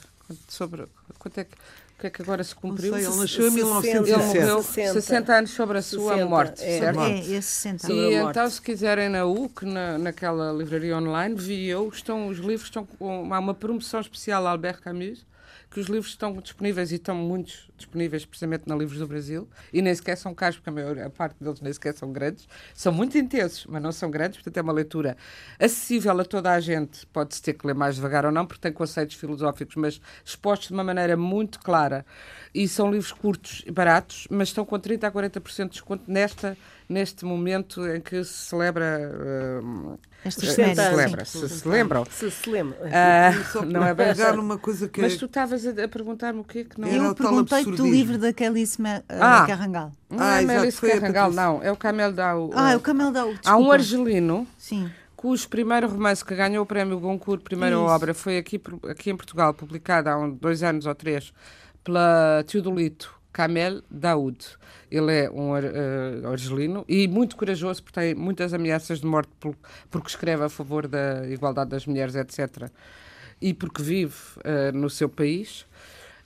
[0.48, 0.86] sobre,
[1.18, 2.94] quanto é que, o que é que agora se cumpriu?
[2.94, 3.58] sei, ele nasceu em 60.
[3.58, 4.26] Ele 1907.
[4.26, 4.92] morreu 60.
[5.00, 6.78] 60 anos sobre a sua 60, morte, é.
[6.78, 7.00] certo?
[7.00, 7.86] É, esse senta.
[7.86, 8.38] Sobre E a morte.
[8.38, 12.86] então, se quiserem na UC, na, naquela livraria online, vi eu, estão, os livros estão
[12.86, 15.26] com há uma promoção especial a Albert Camus,
[15.70, 19.80] que os livros estão disponíveis e estão muitos disponíveis precisamente na Livros do Brasil, e
[19.80, 22.92] nem sequer são caros, porque a, maior, a parte deles nem sequer são grandes, são
[22.92, 25.16] muito intensos, mas não são grandes, portanto é uma leitura
[25.58, 28.72] acessível a toda a gente, pode-se ter que ler mais devagar ou não, porque tem
[28.72, 32.04] conceitos filosóficos, mas expostos de uma maneira muito clara,
[32.52, 36.58] e são livros curtos e baratos, mas estão com 30% a 40% de desconto nesta,
[36.90, 39.00] neste momento em que se celebra...
[40.24, 40.90] Esta eh, efeméride, sim.
[40.90, 42.04] celebra, se se lembram.
[42.10, 42.78] Se se lembra.
[42.92, 46.44] Ah, Só não é bem numa coisa que Mas tu estavas a, a perguntar-me o
[46.44, 49.44] quê que não Era Eu o tal perguntei do livro da Kelly Sme- Ah.
[49.44, 49.92] uh, Carrangal.
[50.10, 51.62] Não Ah, é a Carrangal, não.
[51.62, 52.50] É o Camel Dau.
[52.54, 54.90] Ah, é o Camel da Há um argelino Sim.
[55.16, 57.84] cujo primeiro romance que ganhou o prémio Goncourt, primeira Isso.
[57.84, 61.32] obra, foi aqui, aqui em Portugal, publicada há um- dois anos ou três,
[61.84, 64.38] pela Teodolito Camel Daoud.
[64.90, 65.62] Ele é um eh,
[66.30, 69.56] argelino e muito corajoso, porque tem muitas ameaças de morte por-
[69.90, 72.68] porque escreve a favor da igualdade das mulheres, etc.
[73.40, 74.14] E porque vive
[74.44, 75.64] eh, no seu país.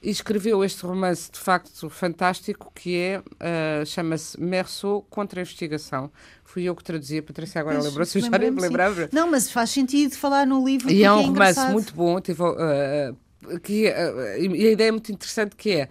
[0.02, 6.10] E escreveu este romance de facto fantástico que é, eh, chama-se Merceau contra a investigação.
[6.44, 9.08] Fui eu que traduzia, Patrícia agora lembrou-se, já nem me lembrava.
[9.12, 11.72] Não, mas faz sentido falar no livro E porque é um romance engraçado.
[11.72, 12.20] muito bom.
[12.20, 15.88] Tive, uh, uh, que, uh, e a ideia é muito interessante que é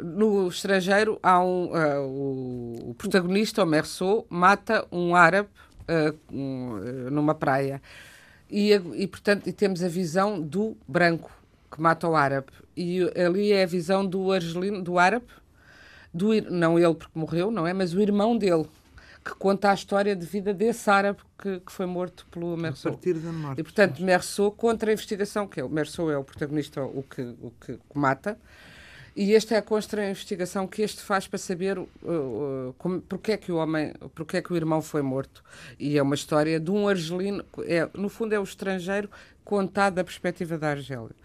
[0.00, 5.48] no estrangeiro há um uh, o, protagonista, o Merceau, mata um árabe
[5.88, 7.80] uh, um, uh, numa praia.
[8.50, 11.30] E, a- e, portanto, e temos a visão do branco
[11.70, 12.48] que mata o árabe.
[12.76, 15.26] E ali é a visão do argelino, do árabe,
[16.12, 17.72] do, não ele porque morreu, não é?
[17.72, 18.66] Mas o irmão dele,
[19.24, 22.92] que conta a história de vida desse árabe que, que foi morto pelo a Merceau.
[22.92, 23.60] partir da morte.
[23.60, 27.22] E, portanto, Merceau contra a investigação, que é o Merceau é o protagonista, o que,
[27.22, 28.38] o que mata.
[29.16, 33.00] E esta é a contra a investigação que este faz para saber uh, uh, como,
[33.00, 35.42] porque é que o homem, porque é que o irmão foi morto.
[35.78, 39.10] E é uma história de um argelino, é, no fundo é o estrangeiro
[39.42, 41.16] contado da perspectiva da Argélia.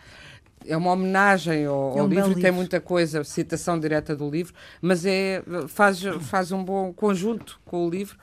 [0.66, 2.56] É uma homenagem ao, É um ao belo livro, tem livro.
[2.56, 7.90] muita coisa, citação direta do livro, mas é, faz, faz um bom conjunto com o
[7.90, 8.18] livro.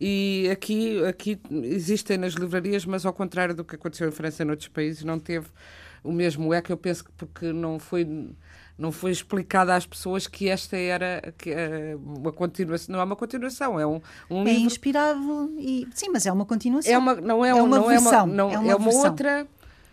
[0.00, 4.46] E aqui, aqui existem nas livrarias, mas ao contrário do que aconteceu em França e
[4.46, 5.48] noutros países, não teve
[6.02, 6.72] o mesmo eco.
[6.72, 8.04] Eu penso que porque não foi,
[8.80, 12.92] não foi explicado às pessoas que esta era que, eh, uma continuação.
[12.92, 14.62] Não é uma continuação, é um, um É livro.
[14.66, 16.92] inspirado e sim, mas é uma continuação.
[16.92, 18.74] É uma, não é, É um- uma não versão, é uma, não, é uma é
[18.76, 19.10] uma versão.
[19.10, 19.46] outra.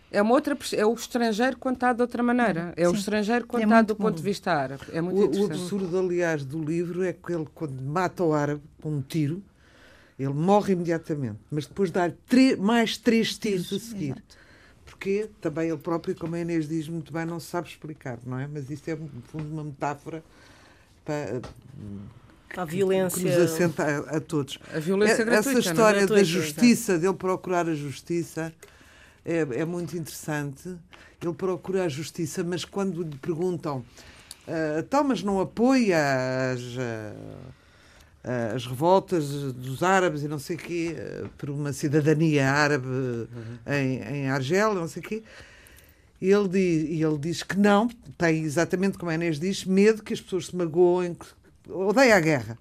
[0.09, 2.73] É uma outra, é o estrangeiro contado de outra maneira.
[2.77, 2.97] É o Sim.
[2.99, 4.03] estrangeiro É contado muito do bom.
[4.05, 4.83] ponto de vista árabe.
[4.93, 8.61] É muito O, o absurdo, aliás, do livro é que ele, quando mata o árabe
[8.81, 9.43] com um tiro,
[10.17, 12.09] ele morre imediatamente, mas depois dá
[12.57, 14.05] mais três tiros a seguir.
[14.11, 14.37] Exato.
[14.97, 18.39] Porque também ele próprio, como a Inês diz muito bem, não se sabe explicar, não
[18.39, 18.47] é?
[18.47, 20.23] Mas isto é, no fundo, uma metáfora
[21.05, 21.39] para,
[22.61, 23.23] A que violência.
[23.23, 24.57] nos assenta a, a todos.
[24.73, 25.59] A violência É- gratuita.
[25.59, 25.71] Essa é?
[25.71, 28.51] história da Gratuita, justiça, dele procurar a justiça,
[29.23, 30.75] é, é muito interessante.
[31.21, 33.85] Ele procura a justiça, mas quando lhe perguntam,
[34.79, 35.97] então, mas não apoia
[36.53, 37.13] as, ah,
[38.55, 42.87] as revoltas dos árabes e não sei o quê, ah, por uma cidadania árabe
[43.67, 45.23] em, em Argélia, não sei o quê.
[46.21, 47.87] Ele diz, e ele diz que não,
[48.17, 52.19] tem exatamente como a Inês diz, medo que as pessoas se magoem, que odeia a
[52.19, 52.57] guerra.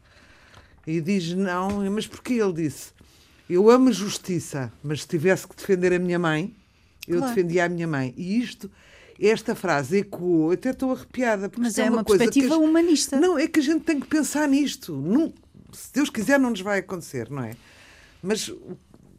[0.87, 2.35] E diz não, mas porquê?
[2.35, 2.91] Ele disse:
[3.49, 6.55] Eu amo a justiça, mas se tivesse que defender a minha mãe,
[7.09, 7.35] eu Claro.
[7.35, 8.13] defendia a minha mãe.
[8.17, 8.71] E isto,
[9.21, 13.19] esta frase ecoou, até estou arrepiada, porque Mas isto é uma que perspectiva as- humanista.
[13.19, 14.93] Não, é que a gente tem que pensar nisto.
[14.95, 15.33] Não-
[15.77, 17.53] se Deus quiser, não nos vai acontecer, não é?
[18.23, 18.53] Mas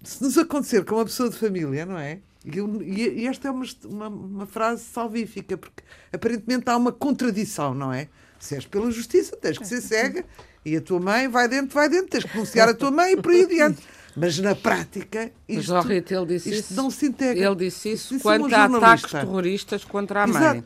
[0.03, 2.19] se nos acontecer com uma pessoa de família, não é?
[2.45, 7.73] E, e- e esta é uma, uma, uma frase salvífica, porque aparentemente há uma contradição,
[7.73, 8.07] não é?
[8.39, 10.23] Se és pela justiça, tens que ser cega,
[10.63, 13.17] e a tua mãe vai dentro, vai dentro, tens que denunciar a tua mãe e
[13.21, 13.81] por aí adiante.
[14.15, 16.73] Mas na prática, isto, Rita, ele disse isto isso.
[16.75, 17.45] não se integra.
[17.45, 20.41] Ele disse isso Disse quanto a ataques terroristas contra a mãe.
[20.41, 20.63] Exato.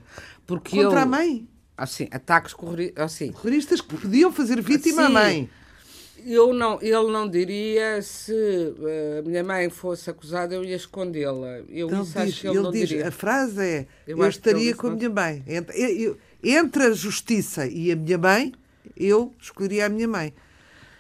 [0.48, 1.48] Porque Contra ele, a mãe.
[1.78, 3.04] Assim, ataques terroristas.
[3.04, 5.14] Assim, Terroristas que podiam fazer vítima à Sim.
[5.14, 5.50] mãe.
[6.26, 11.60] Eu não, ele não diria se eh, a minha mãe fosse acusada, eu ia escondê-la.
[11.70, 13.08] Eu Ele isso acho diz, que ele, ele não diz diria.
[13.08, 15.44] a frase é: Eu Eu, acho estaria com a minha mãe.
[15.48, 18.54] Entre, eu- entre a justiça e a minha mãe,
[18.98, 20.34] eu escolheria a minha mãe.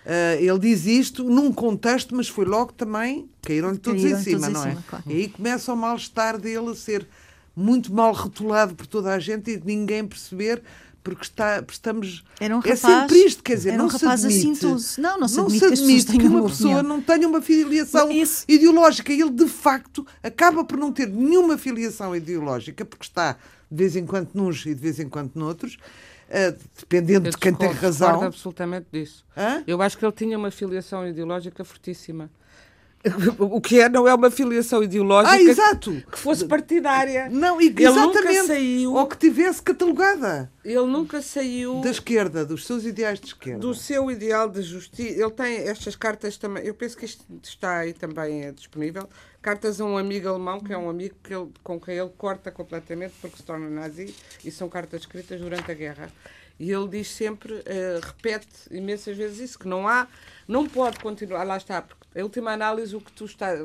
[0.06, 4.40] Ah, ele diz isto num contexto, mas foi logo também, caíram-lhe todos Caíram em cima,
[4.42, 4.70] todos em não é?
[4.72, 5.04] cima, claro.
[5.08, 7.08] E aí começa o mal-estar dele a ser
[7.56, 10.64] muito mal rotulado por toda a gente e de ninguém perceber,
[11.04, 12.24] porque está, estamos.
[12.40, 14.64] Era um é rapaz- sempre isto, quer dizer, era não um se rapaz admite.
[15.00, 16.74] Não, não se não admite se que as pessoas admite que tenham uma uma pessoa
[16.76, 16.96] opinião.
[16.98, 19.12] não tenha uma filiação isso- ideológica.
[19.14, 23.34] E ele, de facto, acaba por não ter nenhuma filiação ideológica, porque está
[23.70, 25.78] de vez em quando nos e de vez em quando noutros,
[26.30, 28.24] eh, dependendo Eu de quem tem discordo- razão.
[28.24, 29.26] absolutamente disso.
[29.36, 29.64] Hã?
[29.66, 32.30] Eu acho que ele tinha uma filiação ideológica fortíssima.
[33.40, 36.04] O que é, não é uma filiação ideológica Ah, exato!
[36.12, 37.30] que fosse partidária.
[37.30, 38.46] Não, e, nunca exatamente.
[38.48, 43.60] saiu- Ou que tivesse catalogada Ele nunca saiu da esquerda, dos seus ideais de esquerda.
[43.60, 45.20] do seu ideal de justiça.
[45.20, 46.64] Ele tem estas cartas também.
[46.64, 49.10] Eu penso que isto está aí também é disponível.
[49.42, 52.52] Cartas a um amigo alemão, que é um amigo que ele- com quem ele corta
[52.52, 54.14] completamente porque se torna nazi,
[54.46, 56.10] e são cartas escritas durante a guerra.
[56.62, 60.08] E ele diz sempre, eh, repete imensas vezes isso, que não há,
[60.48, 63.60] não pode continuar, lá está, porque a última análise, o que tu estás,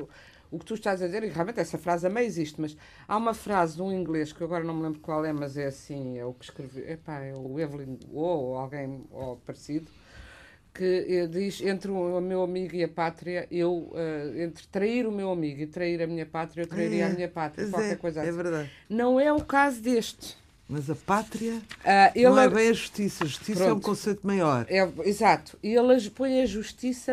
[0.51, 2.75] o que tu estás a dizer, e realmente essa frase também existe, mas
[3.07, 5.67] há uma frase de um inglês, que agora não me lembro qual é, mas é
[5.67, 9.89] assim, é o que escreveu, epá, é o Evelyn Waugh, ou alguém ou parecido,
[10.73, 15.13] que eh, diz entre o meu amigo e a pátria, eu, eh, entre trair o
[15.13, 17.97] meu amigo e trair a minha pátria, eu trairia É, a minha pátria, qualquer é,
[17.97, 18.37] coisa É assim.
[18.37, 18.71] verdade.
[18.89, 20.46] Não é o caso deste.
[20.69, 21.63] Mas a pátria
[22.15, 23.25] ele não é bem a justiça.
[23.25, 23.85] A justiça é um Pronto.
[23.85, 24.67] conceito maior.
[24.69, 25.57] É, exato.
[25.63, 27.13] E ele põe a justiça,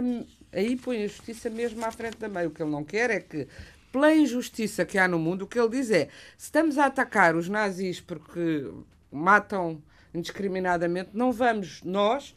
[0.52, 2.48] aí põe a justiça mesmo à frente da mãe.
[2.48, 3.48] O que ele não quer é que,
[3.92, 7.36] pela injustiça que há no mundo, o que ele diz é: se estamos a atacar
[7.36, 8.72] os nazis porque
[9.12, 9.80] matam
[10.14, 12.36] indiscriminadamente, não vamos nós,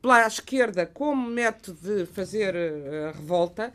[0.00, 3.72] pela esquerda, como método de fazer eh, a revolta.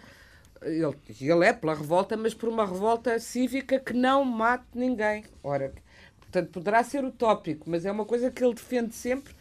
[0.62, 5.24] Ele, ele é pela revolta, mas por uma revolta cívica que não mate ninguém.
[5.44, 5.72] Ora,
[6.32, 9.34] portanto, poderá ser utópico, mas é uma coisa que ele defende sempre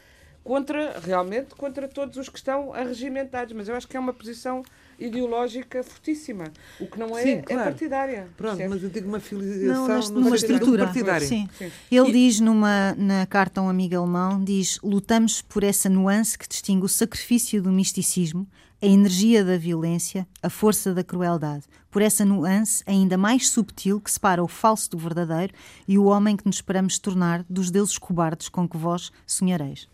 [0.43, 3.53] contra, realmente, contra todos os que estão arregimentados.
[3.55, 4.63] Mas eu acho que é uma posição
[4.99, 6.45] ideológica fortíssima.
[6.81, 7.63] O que não é, Sim, é claro.
[7.65, 8.29] partidária.
[8.37, 8.71] Pronto, percebes?
[8.75, 10.85] mas eu digo uma filiação Não, neste- numa estrutura.
[10.87, 11.27] partidário.
[11.27, 11.49] Sim.
[11.59, 11.71] Sim.
[11.91, 16.49] Ele diz numa, na carta a um amigo alemão, diz, lutamos por essa nuance que
[16.49, 18.47] distingue o sacrifício do misticismo,
[18.83, 21.65] a energia da violência, a força da crueldade.
[21.91, 25.53] Por essa nuance ainda mais subtil que separa o falso do verdadeiro
[25.89, 29.89] e o homem que nos esperamos tornar dos deuses cobardes com que vós sonhareis.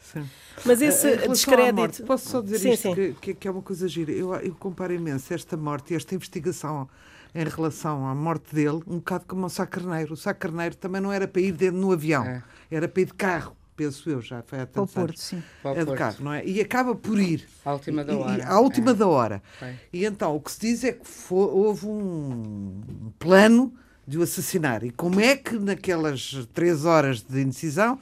[0.00, 0.24] Sim.
[0.64, 1.74] Mas esse à descrédito.
[1.74, 2.94] morte, posso só dizer Sim, isto, sim.
[2.94, 4.12] Que, que- que é uma coisa gira.
[4.12, 6.88] Eu, eu comparo imenso esta morte e esta investigação
[7.34, 10.14] em relação à morte dele, um bocado como o Sá Carneiro.
[10.14, 12.42] O Sá Carneiro também não era para ir dentro no avião, É.
[12.70, 15.20] era para ir de carro, penso eu, já foi há tantos Porto, anos.
[15.22, 15.42] sim.
[15.64, 15.98] É de Porto.
[15.98, 16.44] carro, não é?
[16.46, 17.46] E acaba por ir.
[17.64, 18.46] À última da E- e- hora.
[18.48, 18.94] à última É.
[18.94, 19.42] da hora.
[19.60, 19.74] É.
[19.92, 23.72] E então o que se diz é que fo- houve um plano
[24.06, 24.84] de o assassinar.
[24.84, 27.98] E como é que naquelas três horas de indecisão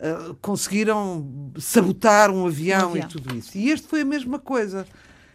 [0.00, 3.06] ah, conseguiram sabotar um avião, Um avião.
[3.06, 3.56] e tudo isso?
[3.58, 4.86] E este foi a mesma coisa.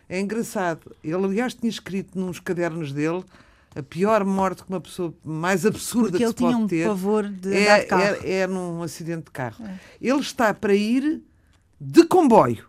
[0.09, 0.95] É engraçado.
[1.03, 3.23] Ele, aliás, tinha escrito nos cadernos dele
[3.77, 6.67] a pior morte que uma pessoa mais absurda Porque que ele se pode tinha um
[6.67, 9.63] ter pavor de é, é- é num acidente de carro.
[10.01, 11.21] Ele está para ir
[11.79, 12.65] de comboio.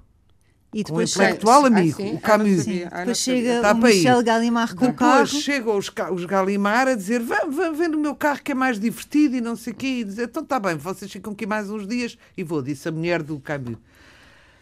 [0.75, 2.13] E Com um depois, intelectual Ah, amigo, sim?
[2.13, 2.67] o Ah, Camus.
[2.91, 3.77] Ah, depois chega Está o.
[3.79, 5.25] Michel Gallimard com o carro.
[5.25, 8.55] Depois chegam os, os Galimar a dizer: vão, vão, vem no meu carro que é
[8.55, 9.87] mais divertido e não sei o quê.
[9.87, 12.93] E dizer: então está bem, vocês ficam aqui mais uns dias e vou, disse a
[12.93, 13.79] mulher do Camus.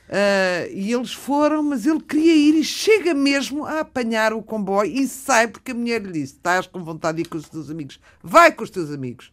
[0.08, 4.90] Ah, e eles foram, mas ele queria ir e chega mesmo a apanhar o comboio
[4.90, 7.70] e sai porque a mulher lhe disse: estás com vontade de ir com os teus
[7.70, 9.32] amigos, vai com os teus amigos.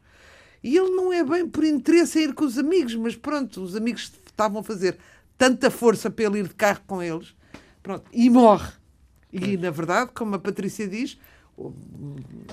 [0.63, 3.75] E ele não é bem por interesse em ir com os amigos, mas pronto, os
[3.75, 4.97] amigos estavam a fazer
[5.37, 7.35] tanta força para ele ir de carro com eles,
[7.81, 8.71] pronto, e morre.
[9.31, 11.17] E, na verdade, como a Patrícia diz,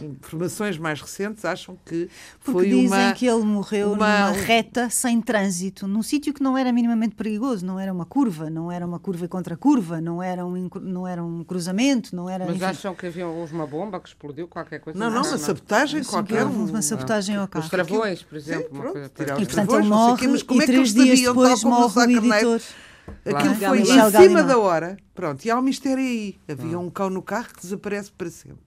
[0.03, 2.09] informações mais recentes acham que
[2.45, 3.13] Porque foi dizem uma...
[3.13, 7.65] que ele morreu uma- numa reta sem trânsito, num sítio que não era minimamente perigoso,
[7.65, 11.23] não era uma curva, não era uma curva contra curva, não era um, não era
[11.23, 12.45] um cruzamento, não era.
[12.45, 14.99] Mas enfim, acham que havia uma bomba que explodiu, qualquer coisa?
[14.99, 16.45] Não, não, uma sabotagem qualquer.
[16.47, 17.69] um- uma sabotagem ao Os carro.
[17.71, 18.69] travões, por exemplo.
[18.71, 21.05] Sim, coisa E os portanto travões, ele morre mas como e é que três eles
[21.17, 22.61] dias depois morre o editor.
[23.25, 23.57] Aquilo Claro.
[23.57, 24.97] foi Michel em cima da hora.
[25.15, 26.37] Pronto, e há um mistério aí.
[26.49, 28.59] Havia um cão no carro que desaparece para sempre.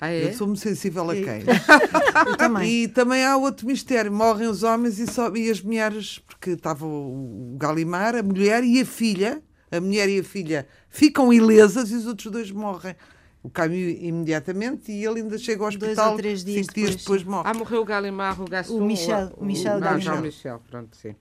[0.00, 0.26] Ah, é?
[0.28, 1.42] Eu sou muito sensível a quem.
[2.38, 2.68] Também.
[2.84, 6.86] E também há outro mistério: morrem os homens e, só, e as mulheres, porque estava
[6.86, 11.94] o Galimar, a mulher e a filha, a mulher e a filha ficam ilesas e
[11.96, 12.94] os outros dois morrem.
[13.42, 16.90] O Camus imediatamente e ele ainda chega ao Dois hospital ou três dias cinco dias
[16.90, 17.02] depois.
[17.22, 17.48] depois morre.
[17.50, 18.76] Ah, morreu o Galimar, o Gaston.
[18.76, 20.00] O Michel- o Michel Galimar.
[20.00, 21.14] já o Michel, pronto, sim.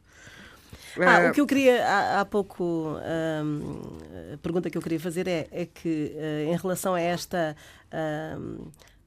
[0.97, 2.95] Ah, Eh, o que eu queria, há, há pouco,
[4.33, 7.55] a pergunta que eu queria fazer é, é que, eh, em relação a esta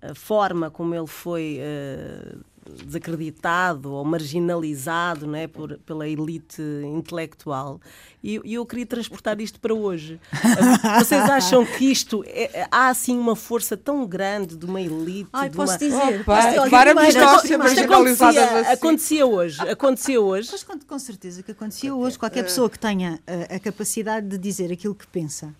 [0.03, 2.35] a forma como ele foi eh,
[2.85, 7.81] desacreditado ou marginalizado não é, por, pela elite intelectual,
[8.23, 10.21] e e eu queria transportar isto para hoje.
[10.33, 15.29] Eh, Vocês acham que isto, é- há assim uma força tão grande de uma elite?
[15.33, 15.79] Ai, de posso uma...
[15.79, 16.21] dizer.
[16.21, 18.73] Oh, para com isto, as ser acontecia, assim.
[18.73, 20.49] acontecia hoje, acontecia hoje.
[20.53, 22.19] Mas com, com certeza que acontecia hoje.
[22.19, 25.55] Qualquer pessoa que tenha uh, a capacidade de dizer aquilo que pensa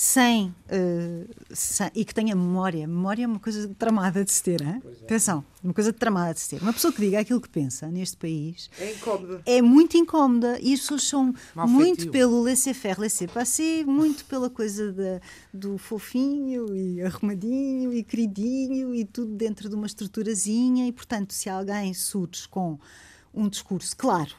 [0.00, 2.86] sem, uh, sem- e que tenha memória.
[2.86, 4.80] Memória é uma coisa tramada de se ter, hein?
[5.02, 6.62] atenção, uma coisa tramada de se ter.
[6.62, 9.42] Uma pessoa que diga aquilo que pensa neste país É incómodo.
[9.44, 12.12] é muito incómoda e as pessoas são Mal muito feitio.
[12.12, 15.20] pelo laissez-faire, laissez-passer, muito pela coisa da-
[15.52, 21.50] do fofinho e arrumadinho e queridinho e tudo dentro de uma estruturazinha e, portanto, se
[21.50, 22.78] alguém surge com
[23.34, 24.32] um discurso claro,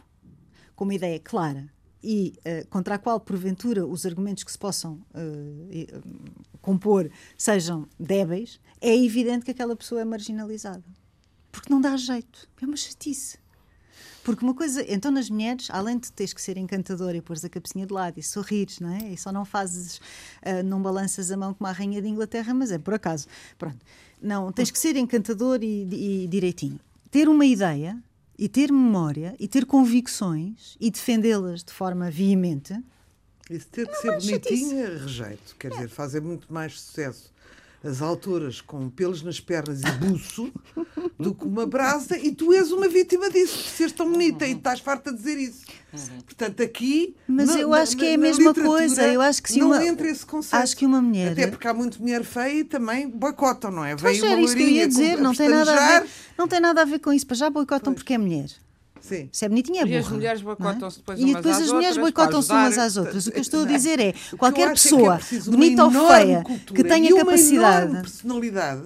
[0.74, 1.68] com uma ideia clara
[2.04, 6.00] e eh, contra a qual, porventura, os argumentos que se possam eh,
[6.62, 10.84] compor sejam débeis, é evidente que aquela pessoa é marginalizada.
[11.52, 12.48] Porque não dá jeito.
[12.62, 13.38] É uma chatice.
[14.24, 17.50] Porque uma coisa, então nas mulheres, além de teres que ser encantadora e pôres a
[17.50, 19.14] cabecinha de lado e sorrires, não é?
[19.14, 20.00] E só não fazes,
[20.42, 23.28] ah, não balanças a mão como a rainha de Inglaterra, mas é por acaso.
[23.58, 23.80] Pronto.
[24.22, 26.80] Não, tens que ser encantador e, e direitinho.
[27.10, 27.98] Ter uma ideia
[28.40, 32.74] e ter memória e ter convicções e defendê-las de forma veemente.
[33.50, 35.56] Isso ter que ser bonitinha, rejeito.
[35.60, 37.34] Quer dizer, fazem muito mais sucesso
[37.84, 40.52] as autoras com pelos nas pernas e buço
[41.18, 44.52] do que uma brasa e tu és uma vítima disso, de seres tão bonita e
[44.52, 45.66] estás farta de dizer isso.
[46.26, 47.16] Portanto, aqui.
[47.28, 49.08] Mas na- eu na- acho que é a na mesma coisa.
[49.08, 50.62] Eu acho que se não uma- entra esse conceito.
[50.62, 53.96] Acho que uma mulher- Até porque há muito mulher feia e também boicotam, não é?
[53.96, 56.48] Pois Veio uma era isso que eu ia dizer, não tem, nada a ver, não
[56.48, 57.26] tem nada a ver com isso.
[57.26, 58.50] Para já boicotam porque é mulher.
[59.02, 59.30] Sim.
[59.32, 60.00] Se é bonitinha, é E burra.
[60.00, 60.44] as mulheres é?
[60.44, 63.28] boicotam-se depois E umas depois às as mulheres boicotam-se umas às outras.
[63.28, 66.44] O que eu estou a dizer é, qualquer é é pessoa, uma bonita ou feia,
[66.74, 67.86] que tenha e uma capacidade...
[67.86, 68.84] enorme personalidade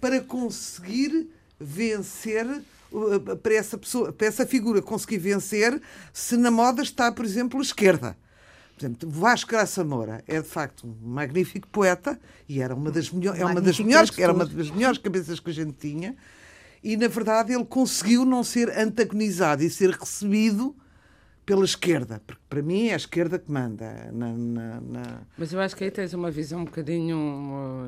[0.00, 1.28] para conseguir
[1.60, 2.46] vencer
[2.90, 5.80] uh, para essa pessoa, para essa figura conseguir vencer
[6.12, 8.16] se na moda está, por exemplo, a esquerda.
[8.76, 12.18] Por exemplo, Vasco Graça Moura é de facto um magnífico poeta
[12.48, 15.50] e era uma das melhores, é uma das melhores, era uma das melhores cabeças que
[15.50, 16.16] a gente tinha.
[16.82, 20.74] E na verdade ele conseguiu não ser antagonizado e ser recebido
[21.46, 25.60] pela esquerda, porque para mim é a esquerda que manda na- na- na, Mas eu
[25.60, 27.16] acho que aí tens uma visão um bocadinho.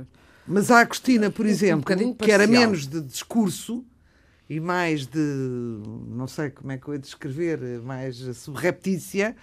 [0.03, 0.07] uh,
[0.47, 3.85] Mas a Agostina, por exemplo, bocadinho que era menos de discurso
[4.51, 5.19] e mais de,
[6.09, 9.35] não sei como é que eu ia descrever, mais subreptícia,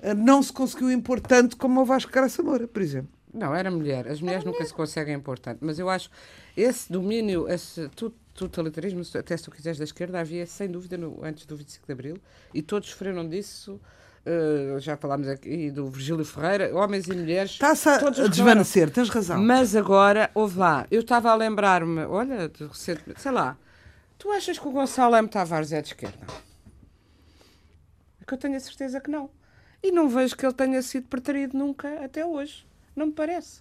[0.00, 3.10] eh, não se conseguiu impor tanto como o Vasco Graça Moura, por exemplo.
[3.32, 4.08] Não, era mulher.
[4.08, 5.64] As mulheres nunca se conseguem impor tanto.
[5.64, 6.10] Mas eu acho
[6.56, 11.24] esse domínio, esse tu- totalitarismo, até se tu quiseres da esquerda, havia sem dúvida no-
[11.24, 12.16] antes do 25 de Abril
[12.54, 13.80] e todos sofreram disso.
[14.28, 17.52] Uh, já falámos aqui do Virgílio Ferreira, homens e mulheres.
[17.52, 19.40] Está-se a, a desvanecer, tens razão.
[19.40, 23.56] Mas agora, houve lá, eu estava a lembrar-me, olha, recentemente, sei lá,
[24.18, 25.28] tu achas que o Gonçalo M.
[25.28, 26.18] Tavares é de esquerda?
[28.20, 29.30] É que eu tenho a certeza que não.
[29.80, 32.66] E não vejo que ele tenha sido preterido nunca até hoje.
[32.96, 33.60] Não me parece.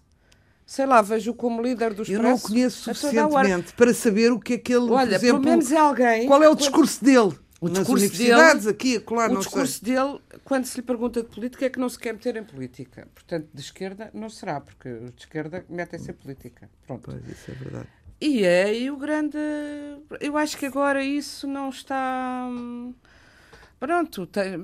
[0.66, 4.54] Sei lá, vejo-o como líder do Eu não o conheço suficientemente para saber o que
[4.54, 6.28] é que ele, Olha, por exemplo, pelo menos é alguém...
[6.28, 9.94] qual é o discurso dele O discurso universidades, aqui, acolá, O discurso sei.
[9.96, 13.08] dele, quando se lhe pergunta de política, é que não se quer meter em política.
[13.14, 16.68] Portanto, de esquerda não será, porque os de esquerda metem-se em política.
[16.88, 17.12] Pronto.
[17.12, 17.88] Pois, isso é verdade.
[18.20, 19.38] E é aí o grande.
[20.20, 22.48] Eu acho que agora isso não está.
[22.50, 22.94] hum,
[23.80, 24.64] Pronto, tem-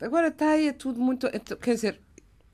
[0.00, 1.26] agora está aí é tudo muito.
[1.34, 2.00] então, Quer dizer,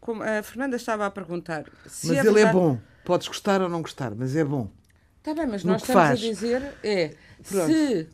[0.05, 1.65] como a Fernanda estava a perguntar.
[1.87, 2.79] Se Mas é ele é verdade- bom.
[3.07, 4.71] Podes gostar ou não gostar, mas é bom.
[5.19, 6.21] Está bem, mas no nós que estamos faz.
[6.21, 7.15] a dizer é.
[7.49, 7.67] Pronto.
[7.73, 8.09] Se.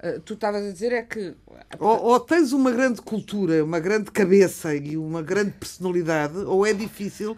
[0.00, 1.34] eh, tu estavas a dizer é que.
[1.78, 6.72] Ou, ou tens uma grande cultura, uma grande cabeça e uma grande personalidade, ou é
[6.72, 7.36] difícil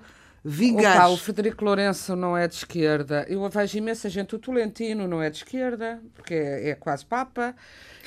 [0.49, 0.97] vingar.
[0.97, 3.27] Opa, o Frederico Lourenço não é de esquerda.
[3.29, 4.35] Eu vejo imensa gente.
[4.35, 7.55] O Tolentino não é de esquerda, porque é, é quase Papa.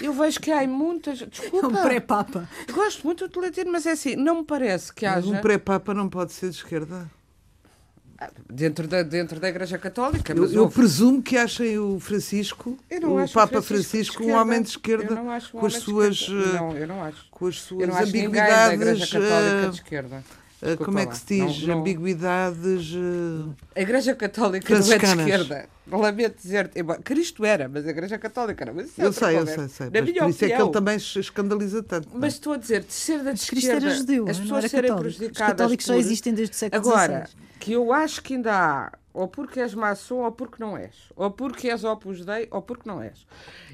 [0.02, 1.20] Eu vejo que há muitas.
[1.20, 1.68] Desculpa.
[1.68, 2.50] Um pré-papa.
[2.74, 5.28] Gosto muito do Tolentino, mas é assim, não me parece que Mas haja.
[5.28, 7.10] um pré-papa não pode ser de esquerda.
[8.48, 10.32] Dentro da, dentro da Igreja Católica.
[10.34, 14.62] Eu, Mas eu presumo que achem o Francisco, Eu o Papa Francisco Francisco, um homem
[14.62, 17.26] de esquerda, Eu um com as suas, eh, Não, eu não acho.
[17.32, 19.10] com as Eu suas não acho ninguém da Igreja ambiguidades.
[19.10, 20.24] Católica eh, de esquerda.
[20.62, 21.62] Desculpa como é que se diz?
[21.62, 22.94] Não- não- Ambiguidades.
[22.94, 25.66] eh, A Igreja Católica não é de esquerda.
[25.92, 28.74] Lamento dizer, embora- Cristo era, mas a Igreja Católica não.
[28.74, 29.86] Mas isso é eu sei, eu sei, sei.
[29.88, 32.08] Na Mas minha por isso é que ele também se escandaliza tanto.
[32.10, 32.20] não é?
[32.22, 34.70] Mas estou a dizer, de ser da Cristo esquerda, era judeu, as não pessoas era
[34.70, 35.10] serem católico.
[35.10, 37.38] Os prejudicadas católicos só por- existem desde o século Agora, XVI.
[37.60, 40.94] que eu acho que ainda há, ou porque és maçom, ou porque não és.
[41.16, 43.26] Ou porque és Opus Dei, ou porque não és.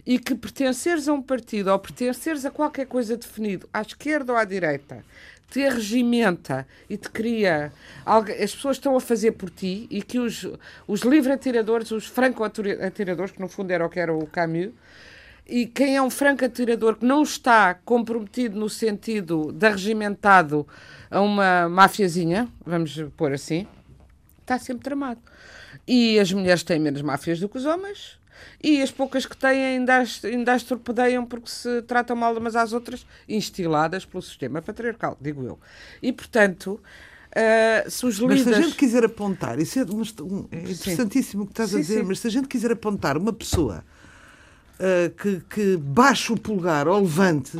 [0.05, 4.39] E que pertenceres a um partido, ou pertenceres a qualquer coisa definido, à esquerda ou
[4.39, 5.03] à direita,
[5.49, 7.71] te regimenta e te cria...
[8.05, 10.47] As pessoas estão a fazer por ti e que os,
[10.87, 14.71] os livre-atiradores, os franco-atiradores, que no fundo era o que era o Camus,
[15.49, 20.67] e quem é um franco atirador que não está comprometido no sentido de arregimentado
[21.09, 23.65] a uma mafiazinha, vamos pôr assim,
[24.41, 25.21] está sempre tramado.
[25.87, 28.19] E as mulheres têm menos máfias do que os homens,
[28.63, 32.55] e as poucas que têm ainda as, ainda as torpedeiam porque se tratam mal umas
[32.55, 35.59] às outras, instiladas pelo sistema patriarcal, digo eu.
[36.01, 36.79] E, portanto,
[37.35, 38.65] ah, se os Mas se a líderes...
[38.65, 42.03] gente quiser apontar, isso é, um, é interessantíssimo o que estás a Sim, dizer, sim.
[42.03, 43.83] mas se a gente quiser apontar uma pessoa
[44.79, 47.59] ah, que, que baixa o polegar ou levante,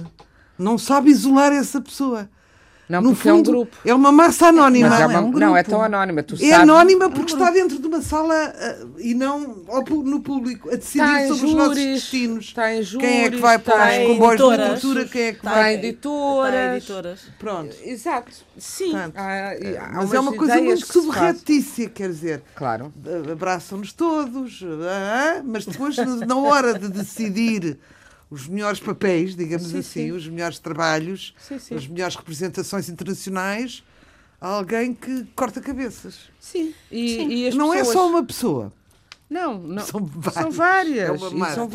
[0.58, 2.30] não sabe isolar essa pessoa.
[2.90, 3.78] Não, no porque é um fundo, grupo.
[3.84, 4.88] é uma massa anónima.
[4.90, 6.24] Mas Não, é é uma- um não, é tão anónima.
[6.24, 10.22] Tu É sabes- anónima porque está dentro de uma sala ah, e não ao no
[10.22, 12.46] público a decidir Está em sobre os nossos júris, destininos.
[12.46, 15.38] está em quem é que júris, vai para os comboios de literatura, quem é que
[15.40, 15.74] Está vai.
[15.74, 16.54] editoras.
[16.54, 17.20] Está em editoras.
[17.38, 17.76] Pronto.
[17.84, 18.92] Exato, sim.
[18.92, 22.42] Portanto, Há- e há Mas é uma coisa muito que subreptícia, quer dizer.
[22.56, 22.94] Claro.
[23.32, 27.78] abraçam-nos todos, ah, mas depois, na hora de decidir
[28.30, 30.12] os melhores papéis, digamos Sim, assim, sim.
[30.12, 31.76] os melhores trabalhos, Sim, sim.
[31.76, 33.84] as melhores representações internacionais,
[34.42, 36.30] há alguém que corta cabeças.
[36.40, 36.74] Sim.
[36.92, 38.74] E, e as não é pessoas- só uma pessoa.
[39.30, 39.84] Não, não.
[39.86, 40.00] São
[40.32, 41.20] São várias.
[41.20, 41.22] várias.
[41.34, 41.70] É E são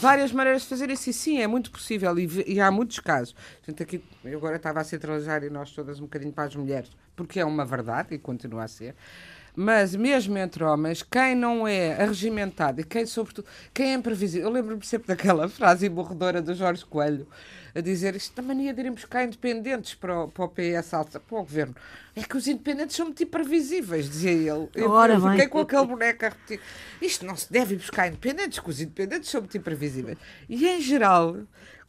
[0.00, 1.10] várias maneiras de fazer isso.
[1.10, 2.18] E sim, é muito possível.
[2.18, 3.34] E, e há muitos casos.
[3.66, 6.88] Gente, aqui, eu agora estava a centralizar e nós todas um bocadinho para as mulheres,
[7.14, 8.94] porque é uma verdade e continua a ser.
[9.56, 14.48] Mas mesmo entre homens, quem não é arregimentado e quem, sobretudo, quem é imprevisível.
[14.48, 17.26] Eu lembro-me sempre daquela frase emborredora do Jorge Coelho
[17.74, 21.20] a dizer isto da mania de irem buscar independentes para o, para o PS para
[21.30, 21.74] o governo.
[22.14, 24.68] É que os independentes são muito imprevisíveis, dizia ele.
[24.74, 25.48] Eu, Ora fiquei bem.
[25.48, 26.60] com aquele boneco a repetir.
[27.02, 30.16] Isto não se deve buscar independentes, que os independentes são muito imprevisíveis.
[30.48, 31.36] E, em geral,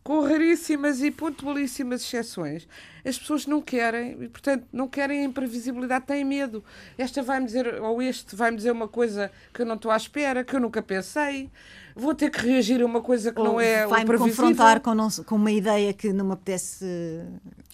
[0.08, 2.66] com raríssimas e pontualíssimas exceções,
[3.04, 6.64] as pessoas não querem, e, portanto, não querem imprevisibilidade, têm medo.
[6.98, 10.46] Esta vai-me dizer, ou este vai-me dizer uma coisa que eu não estou à espera,
[10.46, 11.52] que eu nunca pensei.
[11.98, 14.36] Vou ter que reagir a uma coisa que não Ou é o vai-me previsível.
[14.46, 16.86] confrontar com, não com uma ideia que não me apetece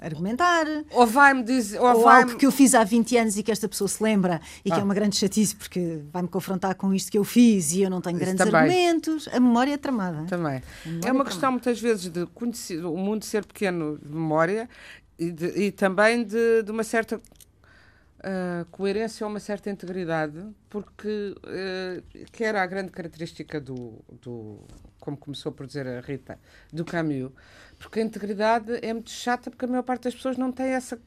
[0.01, 0.65] argumentar.
[0.91, 1.80] Ou vai-me dizer...
[1.80, 4.01] Ou, Ou vai algo que eu fiz há 20 anos e que esta pessoa se
[4.03, 4.80] lembra e que Ah.
[4.80, 8.01] é uma grande chatice porque vai-me confrontar com isto que eu fiz e eu não
[8.01, 8.61] tenho Isso grandes também.
[8.61, 9.28] argumentos.
[9.32, 10.26] A memória é tramada.
[10.28, 10.61] Também.
[10.86, 14.69] Memória É uma questão, muitas vezes, de conhecer, o mundo ser pequeno de memória
[15.17, 17.21] e, de- e também de, de uma certa
[18.24, 22.01] ah, coerência ou uma certa integridade, porque ah,
[22.32, 24.59] que era a grande característica do, do,
[24.99, 26.39] como começou por dizer a Rita,
[26.71, 27.32] do Camus,
[27.78, 30.97] porque a integridade é muito chata porque a maior parte das pessoas não tem essa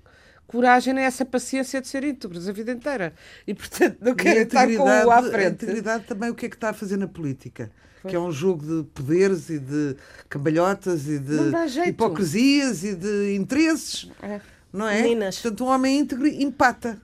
[0.47, 3.14] coragem nem essa paciência de ser íntegros a vida inteira
[3.47, 5.64] e portanto não a querem estar com o à integridade, a frente.
[5.64, 7.71] integridade também o que é que está a fazer na política?
[8.07, 9.97] Que é um jogo de poderes e de
[10.29, 14.09] cambalhotas e de hipocrisias e de interesses.
[14.23, 14.41] É.
[14.77, 15.03] Não é?
[15.03, 15.39] Meninas.
[15.39, 16.99] Portanto, um homem íntegro empata.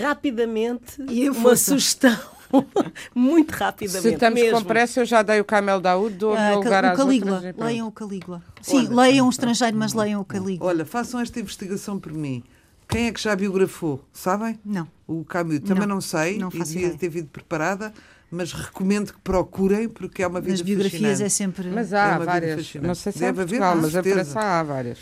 [0.00, 2.16] Rapidamente, E uma sugestão.
[3.14, 4.02] Muito rapidamente.
[4.08, 4.58] Se estamos mesmo.
[4.58, 6.96] com pressa, eu já dei o Camel Daoud, dou o Ah, meu Cal- lugar o
[6.96, 7.34] Calígula.
[7.36, 7.54] outras.
[7.56, 7.62] e.
[7.62, 8.42] Leiam o Calígula.
[8.60, 10.70] Sim, Olha, leiam um estrangeiro, mas leiam o Calígula.
[10.70, 12.42] Olha, façam esta investigação por mim.
[12.88, 14.04] Quem é que já biografou?
[14.12, 14.58] Sabem?
[14.64, 14.86] Não.
[15.06, 15.60] O Camus.
[15.60, 16.98] Também não, Não, sei não e faço devia ideia.
[16.98, 17.92] ter vindo preparada,
[18.32, 21.22] mas recomendo que procurem porque é uma vida Nas biografias fascinante.
[21.22, 21.68] é sempre.
[21.68, 22.66] Mas É há uma vida várias.
[22.66, 22.88] fascinante.
[22.88, 24.02] Não sei se é Deve haver, Portugal, com mas a.
[24.02, 24.98] França há várias.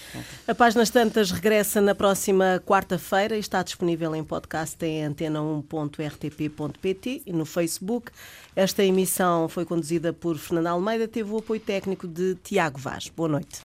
[0.49, 7.33] A Páginas Tantas regressa na próxima quarta-feira e está disponível em podcast em antena1.rtp.pt e
[7.33, 8.11] no Facebook.
[8.57, 13.09] Esta emissão foi conduzida por Fernando Almeida, teve o apoio técnico de Tiago Vaz.
[13.09, 13.61] Boa noite.